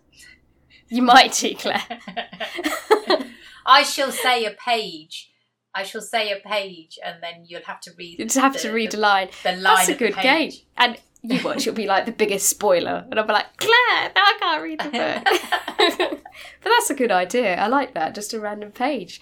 You 0.97 1.03
might 1.03 1.33
do, 1.35 1.55
Claire. 1.55 1.83
I 3.67 3.83
shall 3.85 4.11
say 4.11 4.45
a 4.45 4.51
page. 4.53 5.31
I 5.75 5.85
shall 5.85 6.01
say 6.01 6.33
a 6.33 6.37
page, 6.37 6.99
and 7.05 7.23
then 7.23 7.45
you'll 7.47 7.63
have 7.67 7.81
to 7.83 7.93
read. 7.97 8.19
You 8.19 8.25
just 8.25 8.39
have 8.39 8.55
the- 8.55 8.59
to 8.61 8.73
read 8.73 8.91
the, 8.91 8.99
a 8.99 9.01
line. 9.01 9.29
the 9.45 9.53
line. 9.53 9.63
That's 9.63 9.89
a 9.89 9.95
good 9.95 10.17
game. 10.17 10.51
And 10.77 10.99
you 11.23 11.41
watch, 11.45 11.59
it'll 11.67 11.75
be 11.75 11.87
like 11.87 12.07
the 12.07 12.13
biggest 12.13 12.49
spoiler. 12.49 13.07
And 13.11 13.21
I'll 13.21 13.27
be 13.27 13.33
like, 13.35 13.57
Claire, 13.59 14.11
now 14.17 14.23
I 14.25 14.37
can't 14.41 14.63
read 14.63 14.81
the 14.81 14.91
book. 16.09 16.21
but 16.63 16.71
that's 16.71 16.91
a 16.91 16.95
good 16.95 17.13
idea. 17.13 17.55
I 17.57 17.69
like 17.69 17.95
that. 17.95 18.15
Just 18.15 18.33
a 18.35 18.41
random 18.41 18.73
page. 18.73 19.21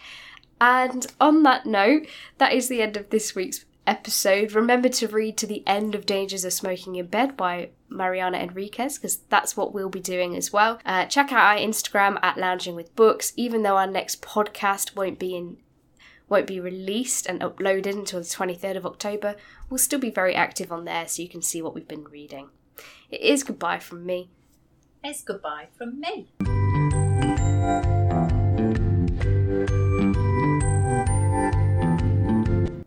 And 0.60 1.06
on 1.20 1.42
that 1.42 1.66
note, 1.66 2.06
that 2.38 2.52
is 2.52 2.68
the 2.68 2.80
end 2.82 2.96
of 2.96 3.10
this 3.10 3.34
week's 3.34 3.64
episode. 3.86 4.52
Remember 4.52 4.88
to 4.88 5.08
read 5.08 5.36
to 5.38 5.46
the 5.46 5.62
end 5.66 5.94
of 5.94 6.06
Dangers 6.06 6.44
of 6.44 6.52
Smoking 6.52 6.96
in 6.96 7.06
Bed 7.06 7.36
by 7.36 7.70
Mariana 7.88 8.38
Enriquez, 8.38 8.98
because 8.98 9.18
that's 9.28 9.56
what 9.56 9.72
we'll 9.72 9.88
be 9.88 10.00
doing 10.00 10.36
as 10.36 10.52
well. 10.52 10.78
Uh, 10.84 11.06
check 11.06 11.32
out 11.32 11.56
our 11.56 11.56
Instagram 11.56 12.18
at 12.22 12.36
Lounging 12.36 12.74
with 12.74 12.94
Books, 12.94 13.32
even 13.36 13.62
though 13.62 13.76
our 13.76 13.86
next 13.86 14.22
podcast 14.22 14.96
won't 14.96 15.18
be 15.18 15.36
in 15.36 15.58
won't 16.28 16.46
be 16.46 16.60
released 16.60 17.26
and 17.26 17.40
uploaded 17.40 17.94
until 17.94 18.20
the 18.20 18.26
23rd 18.26 18.76
of 18.76 18.84
October, 18.84 19.34
we'll 19.70 19.78
still 19.78 19.98
be 19.98 20.10
very 20.10 20.34
active 20.34 20.70
on 20.70 20.84
there 20.84 21.08
so 21.08 21.22
you 21.22 21.28
can 21.28 21.40
see 21.40 21.62
what 21.62 21.74
we've 21.74 21.88
been 21.88 22.04
reading. 22.04 22.50
It 23.10 23.22
is 23.22 23.42
goodbye 23.42 23.78
from 23.78 24.04
me. 24.04 24.28
It's 25.02 25.22
goodbye 25.22 25.68
from 25.76 26.00
me. 26.00 26.28